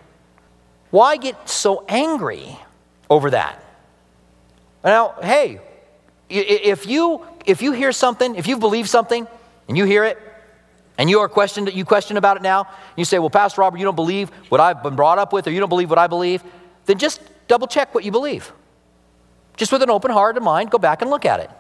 why 0.91 1.19
get 1.19 1.51
so 1.51 1.85
angry 1.87 2.59
over 3.11 3.29
that? 3.29 3.63
Now, 4.83 5.17
hey, 5.21 5.61
if 6.31 6.87
you 6.87 7.27
if 7.45 7.63
you 7.63 7.73
hear 7.73 7.93
something, 7.93 8.37
if 8.37 8.47
you 8.47 8.59
believe 8.59 8.89
something 8.89 9.27
and 9.69 9.77
you 9.77 9.85
hear 9.85 10.05
it 10.05 10.19
and 10.99 11.11
you 11.11 11.21
are 11.21 11.29
questioned 11.29 11.73
you 11.73 11.85
question 11.85 12.17
about 12.17 12.37
it 12.37 12.43
now, 12.43 12.69
you 12.97 13.05
say, 13.05 13.19
"Well, 13.19 13.31
Pastor 13.31 13.61
Robert, 13.61 13.79
you 13.79 13.85
don't 13.85 13.97
believe 13.97 14.31
what 14.49 14.61
I've 14.61 14.83
been 14.83 14.97
brought 14.97 15.19
up 15.19 15.33
with 15.33 15.47
or 15.47 15.51
you 15.51 15.61
don't 15.61 15.69
believe 15.69 15.91
what 15.91 15.99
I 15.99 16.07
believe," 16.07 16.43
then 16.87 16.99
just 16.99 17.21
double 17.49 17.67
check 17.67 17.95
what 17.95 18.05
you 18.05 18.11
believe. 18.11 18.53
Just 19.57 19.73
with 19.73 19.83
an 19.83 19.91
open 19.91 20.11
heart 20.11 20.37
and 20.37 20.45
mind, 20.45 20.71
go 20.71 20.79
back 20.79 21.03
and 21.03 21.11
look 21.11 21.25
at 21.25 21.41
it. 21.41 21.51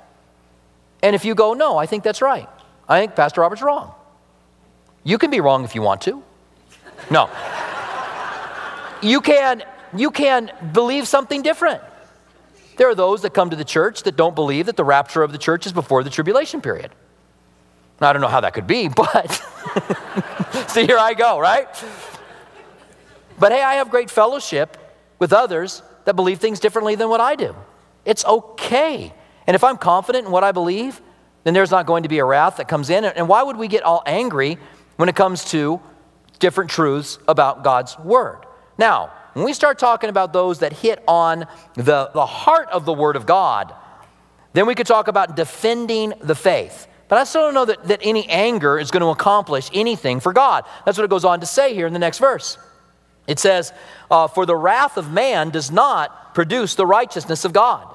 And 1.02 1.14
if 1.14 1.24
you 1.24 1.34
go, 1.34 1.54
"No, 1.54 1.76
I 1.76 1.86
think 1.86 2.02
that's 2.02 2.22
right. 2.22 2.48
I 2.88 3.00
think 3.00 3.14
Pastor 3.14 3.40
Robert's 3.40 3.62
wrong." 3.62 3.94
You 5.04 5.18
can 5.18 5.30
be 5.30 5.40
wrong 5.40 5.64
if 5.64 5.74
you 5.74 5.82
want 5.82 6.00
to. 6.02 6.22
No. 7.10 7.28
you 9.02 9.20
can 9.20 9.62
you 9.96 10.10
can 10.10 10.50
believe 10.72 11.06
something 11.06 11.42
different. 11.42 11.80
There 12.76 12.88
are 12.88 12.94
those 12.94 13.22
that 13.22 13.34
come 13.34 13.50
to 13.50 13.56
the 13.56 13.64
church 13.64 14.02
that 14.02 14.16
don't 14.16 14.34
believe 14.34 14.66
that 14.66 14.76
the 14.76 14.84
rapture 14.84 15.22
of 15.22 15.32
the 15.32 15.38
church 15.38 15.66
is 15.66 15.72
before 15.72 16.02
the 16.02 16.10
tribulation 16.10 16.60
period. 16.60 16.90
Now, 18.00 18.10
I 18.10 18.12
don't 18.12 18.22
know 18.22 18.28
how 18.28 18.40
that 18.40 18.54
could 18.54 18.66
be, 18.66 18.88
but 18.96 19.30
see, 20.68 20.86
here 20.86 20.98
I 20.98 21.14
go, 21.14 21.38
right? 21.38 21.68
But 23.38 23.52
hey, 23.52 23.62
I 23.62 23.74
have 23.74 23.90
great 23.90 24.10
fellowship 24.10 24.76
with 25.18 25.32
others 25.32 25.82
that 26.04 26.16
believe 26.16 26.38
things 26.38 26.60
differently 26.60 26.94
than 26.94 27.08
what 27.08 27.20
I 27.20 27.34
do. 27.34 27.54
It's 28.04 28.24
okay. 28.24 29.12
And 29.46 29.54
if 29.54 29.64
I'm 29.64 29.76
confident 29.76 30.26
in 30.26 30.32
what 30.32 30.44
I 30.44 30.52
believe, 30.52 31.00
then 31.44 31.54
there's 31.54 31.70
not 31.70 31.86
going 31.86 32.02
to 32.02 32.08
be 32.08 32.18
a 32.18 32.24
wrath 32.24 32.56
that 32.56 32.68
comes 32.68 32.90
in. 32.90 33.04
And 33.04 33.28
why 33.28 33.42
would 33.42 33.56
we 33.56 33.68
get 33.68 33.82
all 33.82 34.02
angry 34.06 34.58
when 34.96 35.08
it 35.08 35.14
comes 35.14 35.44
to 35.50 35.80
different 36.38 36.70
truths 36.70 37.18
about 37.28 37.64
God's 37.64 37.98
Word? 37.98 38.44
Now, 38.78 39.12
when 39.34 39.44
we 39.44 39.52
start 39.52 39.78
talking 39.78 40.10
about 40.10 40.32
those 40.32 40.60
that 40.60 40.72
hit 40.72 41.02
on 41.06 41.46
the, 41.74 42.10
the 42.14 42.26
heart 42.26 42.68
of 42.70 42.84
the 42.84 42.92
Word 42.92 43.16
of 43.16 43.26
God, 43.26 43.74
then 44.52 44.66
we 44.66 44.74
could 44.74 44.86
talk 44.86 45.08
about 45.08 45.36
defending 45.36 46.14
the 46.20 46.34
faith. 46.34 46.86
But 47.08 47.18
I 47.18 47.24
still 47.24 47.42
don't 47.42 47.54
know 47.54 47.64
that, 47.66 47.84
that 47.88 48.00
any 48.02 48.26
anger 48.28 48.78
is 48.78 48.90
going 48.90 49.02
to 49.02 49.08
accomplish 49.08 49.68
anything 49.74 50.20
for 50.20 50.32
God. 50.32 50.64
That's 50.86 50.96
what 50.96 51.04
it 51.04 51.10
goes 51.10 51.24
on 51.24 51.40
to 51.40 51.46
say 51.46 51.74
here 51.74 51.86
in 51.86 51.92
the 51.92 51.98
next 51.98 52.18
verse. 52.18 52.56
It 53.26 53.38
says, 53.38 53.72
uh, 54.10 54.28
For 54.28 54.46
the 54.46 54.56
wrath 54.56 54.96
of 54.96 55.12
man 55.12 55.50
does 55.50 55.70
not 55.70 56.34
produce 56.34 56.76
the 56.76 56.86
righteousness 56.86 57.44
of 57.44 57.52
God. 57.52 57.88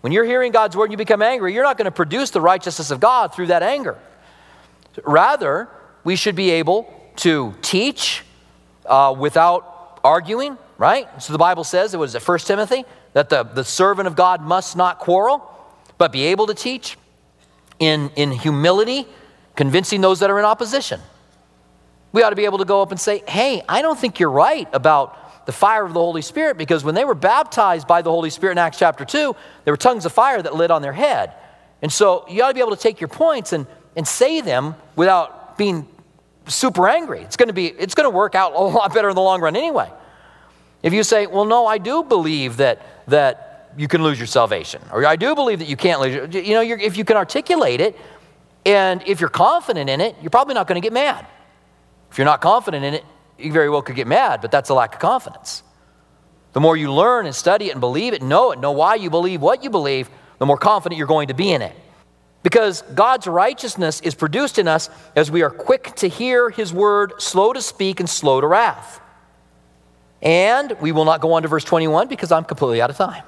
When 0.00 0.12
you're 0.12 0.24
hearing 0.24 0.52
God's 0.52 0.76
word 0.76 0.84
and 0.84 0.92
you 0.92 0.98
become 0.98 1.22
angry, 1.22 1.54
you're 1.54 1.64
not 1.64 1.78
going 1.78 1.86
to 1.86 1.90
produce 1.90 2.30
the 2.30 2.40
righteousness 2.40 2.90
of 2.90 3.00
God 3.00 3.34
through 3.34 3.48
that 3.48 3.62
anger. 3.62 3.98
Rather, 5.04 5.68
we 6.04 6.16
should 6.16 6.36
be 6.36 6.50
able 6.50 6.92
to 7.16 7.54
teach 7.62 8.24
uh, 8.84 9.14
without 9.18 9.75
arguing, 10.06 10.56
right? 10.78 11.20
So 11.20 11.32
the 11.32 11.38
Bible 11.38 11.64
says, 11.64 11.92
it 11.92 11.98
was 11.98 12.14
at 12.14 12.26
1 12.26 12.38
Timothy, 12.40 12.84
that 13.12 13.28
the, 13.28 13.42
the 13.42 13.64
servant 13.64 14.06
of 14.06 14.14
God 14.14 14.40
must 14.40 14.76
not 14.76 14.98
quarrel, 14.98 15.52
but 15.98 16.12
be 16.12 16.26
able 16.26 16.46
to 16.46 16.54
teach 16.54 16.96
in, 17.78 18.10
in 18.16 18.30
humility, 18.30 19.06
convincing 19.56 20.00
those 20.00 20.20
that 20.20 20.30
are 20.30 20.38
in 20.38 20.44
opposition. 20.44 21.00
We 22.12 22.22
ought 22.22 22.30
to 22.30 22.36
be 22.36 22.44
able 22.44 22.58
to 22.58 22.64
go 22.64 22.82
up 22.82 22.92
and 22.92 23.00
say, 23.00 23.22
hey, 23.26 23.62
I 23.68 23.82
don't 23.82 23.98
think 23.98 24.20
you're 24.20 24.30
right 24.30 24.68
about 24.72 25.46
the 25.46 25.52
fire 25.52 25.84
of 25.84 25.92
the 25.92 26.00
Holy 26.00 26.22
Spirit 26.22 26.56
because 26.56 26.84
when 26.84 26.94
they 26.94 27.04
were 27.04 27.14
baptized 27.14 27.86
by 27.86 28.02
the 28.02 28.10
Holy 28.10 28.30
Spirit 28.30 28.52
in 28.52 28.58
Acts 28.58 28.78
chapter 28.78 29.04
2, 29.04 29.34
there 29.64 29.72
were 29.72 29.76
tongues 29.76 30.06
of 30.06 30.12
fire 30.12 30.40
that 30.40 30.54
lit 30.54 30.70
on 30.70 30.82
their 30.82 30.92
head. 30.92 31.32
And 31.82 31.92
so 31.92 32.24
you 32.28 32.42
ought 32.42 32.48
to 32.48 32.54
be 32.54 32.60
able 32.60 32.76
to 32.76 32.82
take 32.82 33.00
your 33.00 33.08
points 33.08 33.52
and, 33.52 33.66
and 33.96 34.06
say 34.06 34.40
them 34.40 34.76
without 34.94 35.58
being 35.58 35.86
super 36.46 36.88
angry. 36.88 37.20
It's 37.22 37.36
going 37.36 37.48
to 37.48 37.54
be 37.54 37.66
it's 37.66 37.94
going 37.94 38.04
to 38.04 38.10
work 38.10 38.34
out 38.34 38.54
a 38.54 38.60
lot 38.60 38.94
better 38.94 39.08
in 39.08 39.14
the 39.14 39.22
long 39.22 39.40
run 39.40 39.56
anyway. 39.56 39.90
If 40.82 40.92
you 40.92 41.02
say, 41.02 41.26
"Well, 41.26 41.44
no, 41.44 41.66
I 41.66 41.78
do 41.78 42.02
believe 42.02 42.58
that 42.58 42.82
that 43.08 43.72
you 43.76 43.88
can 43.88 44.02
lose 44.02 44.18
your 44.18 44.26
salvation," 44.26 44.82
or 44.92 45.04
"I 45.06 45.16
do 45.16 45.34
believe 45.34 45.58
that 45.58 45.68
you 45.68 45.76
can't 45.76 46.00
lose," 46.00 46.14
your, 46.14 46.26
you 46.26 46.54
know, 46.54 46.62
if 46.62 46.96
you 46.96 47.04
can 47.04 47.16
articulate 47.16 47.80
it, 47.80 47.96
and 48.64 49.02
if 49.06 49.20
you're 49.20 49.30
confident 49.30 49.90
in 49.90 50.00
it, 50.00 50.16
you're 50.20 50.30
probably 50.30 50.54
not 50.54 50.66
going 50.66 50.80
to 50.80 50.84
get 50.84 50.92
mad. 50.92 51.26
If 52.10 52.18
you're 52.18 52.24
not 52.24 52.40
confident 52.40 52.84
in 52.84 52.94
it, 52.94 53.04
you 53.38 53.52
very 53.52 53.68
well 53.68 53.82
could 53.82 53.96
get 53.96 54.06
mad, 54.06 54.40
but 54.40 54.50
that's 54.50 54.70
a 54.70 54.74
lack 54.74 54.94
of 54.94 55.00
confidence. 55.00 55.62
The 56.52 56.60
more 56.60 56.76
you 56.76 56.92
learn 56.92 57.26
and 57.26 57.34
study 57.34 57.66
it 57.66 57.72
and 57.72 57.80
believe 57.80 58.14
it, 58.14 58.22
know 58.22 58.52
it, 58.52 58.58
know 58.58 58.72
why 58.72 58.94
you 58.94 59.10
believe 59.10 59.42
what 59.42 59.62
you 59.62 59.70
believe, 59.70 60.08
the 60.38 60.46
more 60.46 60.56
confident 60.56 60.96
you're 60.96 61.06
going 61.06 61.28
to 61.28 61.34
be 61.34 61.52
in 61.52 61.60
it. 61.62 61.76
Because 62.46 62.82
God's 62.94 63.26
righteousness 63.26 64.00
is 64.02 64.14
produced 64.14 64.60
in 64.60 64.68
us 64.68 64.88
as 65.16 65.32
we 65.32 65.42
are 65.42 65.50
quick 65.50 65.96
to 65.96 66.08
hear 66.08 66.48
his 66.48 66.72
word, 66.72 67.14
slow 67.20 67.52
to 67.52 67.60
speak, 67.60 67.98
and 67.98 68.08
slow 68.08 68.40
to 68.40 68.46
wrath. 68.46 69.00
And 70.22 70.76
we 70.80 70.92
will 70.92 71.04
not 71.04 71.20
go 71.20 71.32
on 71.32 71.42
to 71.42 71.48
verse 71.48 71.64
21 71.64 72.06
because 72.06 72.30
I'm 72.30 72.44
completely 72.44 72.80
out 72.80 72.88
of 72.88 72.96
time. 72.96 73.24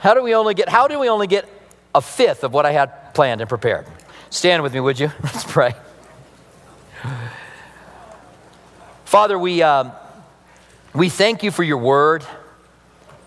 How 0.00 0.12
do 0.12 0.22
we 0.22 0.34
only 0.34 0.52
get 0.52 0.68
how 0.68 0.86
do 0.86 0.98
we 0.98 1.08
only 1.08 1.26
get 1.26 1.48
a 1.94 2.02
fifth 2.02 2.44
of 2.44 2.52
what 2.52 2.66
I 2.66 2.72
had 2.72 3.14
planned 3.14 3.40
and 3.40 3.48
prepared? 3.48 3.86
Stand 4.28 4.62
with 4.62 4.74
me, 4.74 4.80
would 4.80 5.00
you? 5.00 5.10
Let's 5.22 5.50
pray. 5.50 5.74
Father, 9.06 9.38
we, 9.38 9.62
um, 9.62 9.92
we 10.94 11.08
thank 11.08 11.42
you 11.42 11.50
for 11.50 11.62
your 11.62 11.78
word, 11.78 12.22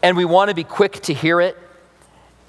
and 0.03 0.15
we 0.15 0.23
want 0.23 0.49
to 0.49 0.55
be 0.55 0.63
quick 0.63 1.01
to 1.01 1.15
hear 1.15 1.41
it 1.41 1.57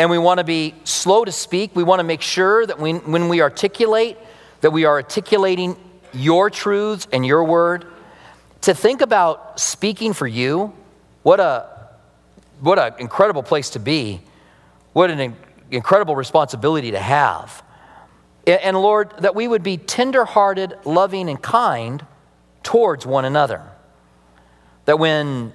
and 0.03 0.11
we 0.11 0.19
want 0.19 0.39
to 0.39 0.45
be 0.45 0.75
slow 0.83 1.25
to 1.25 1.31
speak. 1.31 1.77
We 1.77 1.85
want 1.85 2.01
to 2.01 2.05
make 2.05 2.23
sure 2.23 2.67
that 2.67 2.81
we, 2.81 2.93
when 2.93 3.29
we 3.29 3.41
articulate, 3.41 4.19
that 4.61 4.73
we 4.73 4.85
are 4.85 4.95
articulating 4.95 5.77
your 6.13 6.51
truths 6.51 7.07
and 7.13 7.25
your 7.25 7.45
word. 7.45 7.87
To 8.63 8.75
think 8.75 9.01
about 9.01 9.61
speaking 9.61 10.13
for 10.13 10.27
you, 10.27 10.73
what 11.23 11.39
a 11.39 11.69
what 12.59 12.81
an 12.81 12.95
incredible 12.99 13.45
place 13.45 13.71
to 13.71 13.79
be. 13.79 14.21
What 14.93 15.13
an 15.13 15.37
incredible 15.71 16.17
responsibility 16.17 16.91
to 16.91 16.99
have. 16.99 17.63
And 18.45 18.77
Lord, 18.77 19.13
that 19.21 19.37
we 19.37 19.47
would 19.47 19.63
be 19.63 19.77
tenderhearted, 19.77 20.79
loving, 20.85 21.29
and 21.29 21.41
kind 21.41 22.05
towards 22.65 23.07
one 23.07 23.25
another. 23.25 23.63
That 24.87 24.99
when 24.99 25.53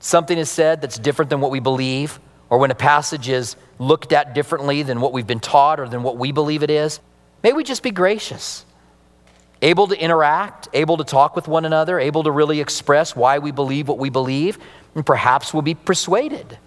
something 0.00 0.36
is 0.36 0.50
said 0.50 0.80
that's 0.80 0.98
different 0.98 1.30
than 1.30 1.40
what 1.40 1.52
we 1.52 1.60
believe, 1.60 2.18
or 2.50 2.58
when 2.58 2.72
a 2.72 2.74
passage 2.74 3.28
is 3.28 3.54
looked 3.78 4.12
at 4.12 4.34
differently 4.34 4.82
than 4.82 5.00
what 5.00 5.12
we've 5.12 5.26
been 5.26 5.40
taught 5.40 5.80
or 5.80 5.88
than 5.88 6.02
what 6.02 6.16
we 6.16 6.32
believe 6.32 6.62
it 6.62 6.70
is, 6.70 7.00
may 7.42 7.52
we 7.52 7.64
just 7.64 7.82
be 7.82 7.90
gracious, 7.90 8.64
able 9.62 9.86
to 9.88 10.00
interact, 10.00 10.68
able 10.72 10.96
to 10.96 11.04
talk 11.04 11.36
with 11.36 11.48
one 11.48 11.64
another, 11.64 11.98
able 11.98 12.22
to 12.22 12.30
really 12.30 12.60
express 12.60 13.16
why 13.16 13.38
we 13.38 13.50
believe 13.50 13.88
what 13.88 13.98
we 13.98 14.10
believe, 14.10 14.58
and 14.94 15.04
perhaps 15.04 15.52
we'll 15.52 15.62
be 15.62 15.74
persuaded. 15.74 16.58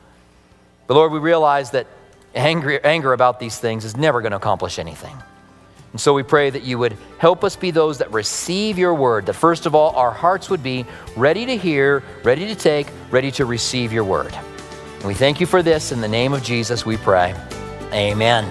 But 0.87 0.95
Lord, 0.95 1.11
we 1.11 1.19
realize 1.19 1.71
that 1.71 1.87
anger, 2.35 2.79
anger 2.83 3.13
about 3.13 3.39
these 3.39 3.57
things 3.57 3.85
is 3.85 3.95
never 3.97 4.21
going 4.21 4.31
to 4.31 4.37
accomplish 4.37 4.79
anything. 4.79 5.15
And 5.91 6.01
so 6.01 6.13
we 6.13 6.23
pray 6.23 6.49
that 6.49 6.63
you 6.63 6.77
would 6.77 6.97
help 7.17 7.43
us 7.43 7.55
be 7.55 7.71
those 7.71 7.99
that 7.99 8.11
receive 8.11 8.77
your 8.77 8.93
word, 8.93 9.25
that 9.27 9.33
first 9.33 9.65
of 9.65 9.73
all, 9.73 9.95
our 9.95 10.11
hearts 10.11 10.49
would 10.49 10.61
be 10.61 10.85
ready 11.15 11.45
to 11.45 11.57
hear, 11.57 12.03
ready 12.23 12.47
to 12.47 12.55
take, 12.55 12.87
ready 13.09 13.31
to 13.31 13.45
receive 13.45 13.93
your 13.93 14.03
word. 14.03 14.37
We 15.05 15.13
thank 15.13 15.39
you 15.39 15.45
for 15.45 15.61
this. 15.61 15.91
In 15.91 16.01
the 16.01 16.07
name 16.07 16.33
of 16.33 16.43
Jesus, 16.43 16.85
we 16.85 16.97
pray. 16.97 17.35
Amen. 17.93 18.45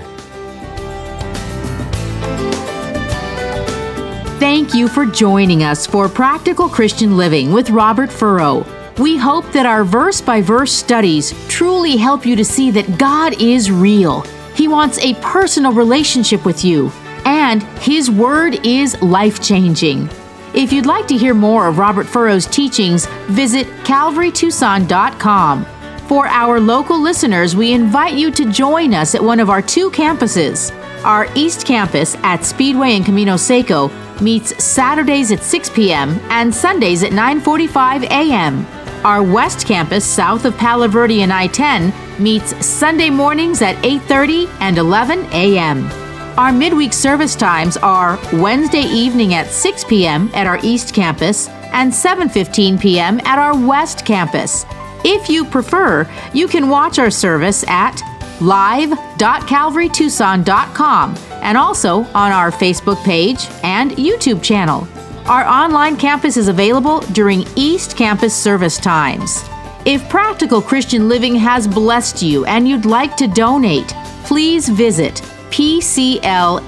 Thank 4.39 4.75
you 4.75 4.89
for 4.89 5.07
joining 5.07 5.63
us 5.63 5.87
for 5.87 6.09
Practical 6.09 6.69
Christian 6.69 7.17
Living 7.17 7.53
with 7.53 7.71
Robert 7.71 8.13
Furrow. 8.13 8.67
We 8.99 9.17
hope 9.17 9.51
that 9.53 9.67
our 9.67 9.85
verse 9.85 10.21
by 10.21 10.41
verse 10.41 10.73
studies 10.73 11.35
truly 11.49 11.97
help 11.97 12.25
you 12.25 12.37
to 12.37 12.45
see 12.45 12.71
that 12.71 12.99
God 12.99 13.41
is 13.41 13.71
real. 13.71 14.23
He 14.55 14.69
wants 14.69 14.99
a 14.99 15.15
personal 15.17 15.73
relationship 15.73 16.45
with 16.47 16.65
you, 16.65 16.91
and 17.25 17.63
His 17.81 18.11
Word 18.11 18.65
is 18.65 19.01
life 19.03 19.43
changing. 19.43 20.09
If 20.55 20.73
you'd 20.73 20.87
like 20.87 21.07
to 21.09 21.17
hear 21.17 21.35
more 21.35 21.67
of 21.67 21.79
Robert 21.79 22.07
Furrow's 22.07 22.47
teachings, 22.47 23.07
visit 23.27 23.67
calvarytucson.com. 23.85 25.67
For 26.07 26.29
our 26.29 26.61
local 26.61 27.01
listeners, 27.01 27.57
we 27.57 27.73
invite 27.73 28.15
you 28.15 28.31
to 28.31 28.53
join 28.53 28.95
us 28.95 29.17
at 29.17 29.25
one 29.25 29.41
of 29.41 29.51
our 29.51 29.61
two 29.61 29.91
campuses. 29.91 30.71
Our 31.05 31.27
East 31.35 31.67
Campus 31.67 32.15
at 32.23 32.45
Speedway 32.45 32.93
and 32.95 33.05
Camino 33.05 33.37
Seco 33.37 33.89
meets 34.21 34.63
Saturdays 34.63 35.33
at 35.33 35.43
6 35.43 35.71
p.m. 35.71 36.11
and 36.31 36.55
Sundays 36.55 37.03
at 37.03 37.11
9:45 37.11 38.05
a.m. 38.05 38.65
Our 39.05 39.21
West 39.21 39.67
Campus 39.67 40.05
south 40.05 40.45
of 40.45 40.57
Palo 40.57 40.87
Verde 40.87 41.23
and 41.23 41.33
I-10 41.33 41.93
meets 42.21 42.65
Sunday 42.65 43.11
mornings 43.11 43.61
at 43.61 43.75
8:30 43.83 44.49
and 44.61 44.79
11 44.79 45.27
a.m. 45.33 45.91
Our 46.39 46.53
midweek 46.53 46.93
service 46.93 47.35
times 47.35 47.77
are 47.79 48.17
Wednesday 48.33 48.87
evening 48.87 49.35
at 49.35 49.49
6 49.49 49.83
p.m. 49.85 50.31
at 50.35 50.47
our 50.47 50.61
East 50.63 50.95
Campus 50.95 51.49
and 51.73 51.93
7:15 51.93 52.81
p.m. 52.81 53.19
at 53.25 53.41
our 53.41 53.59
West 53.59 54.07
Campus. 54.07 54.65
If 55.05 55.29
you 55.29 55.45
prefer, 55.45 56.11
you 56.33 56.49
can 56.49 56.69
watch 56.69 56.99
our 56.99 57.11
service 57.11 57.65
at 57.69 58.03
live.calvarytucson.com 58.41 61.15
and 61.43 61.57
also 61.57 61.99
on 61.99 62.33
our 62.33 62.51
Facebook 62.51 63.01
page 63.05 63.47
and 63.63 63.93
YouTube 63.93 64.43
channel. 64.43 64.89
Our 65.27 65.45
online 65.45 65.97
campus 65.97 66.37
is 66.37 66.49
available 66.49 66.99
during 67.13 67.45
East 67.57 67.97
Campus 67.97 68.35
service 68.35 68.79
times. 68.79 69.45
If 69.85 70.09
Practical 70.09 70.63
Christian 70.63 71.09
Living 71.09 71.37
has 71.37 71.69
blessed 71.69 72.23
you 72.23 72.45
and 72.45 72.69
you'd 72.69 72.87
like 72.87 73.17
to 73.17 73.29
donate, 73.29 73.89
please 74.25 74.69
visit 74.69 75.15
pclaz.org. 75.51 76.61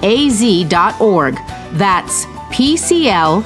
That's 1.73 2.25
pclaz.org, 2.25 3.45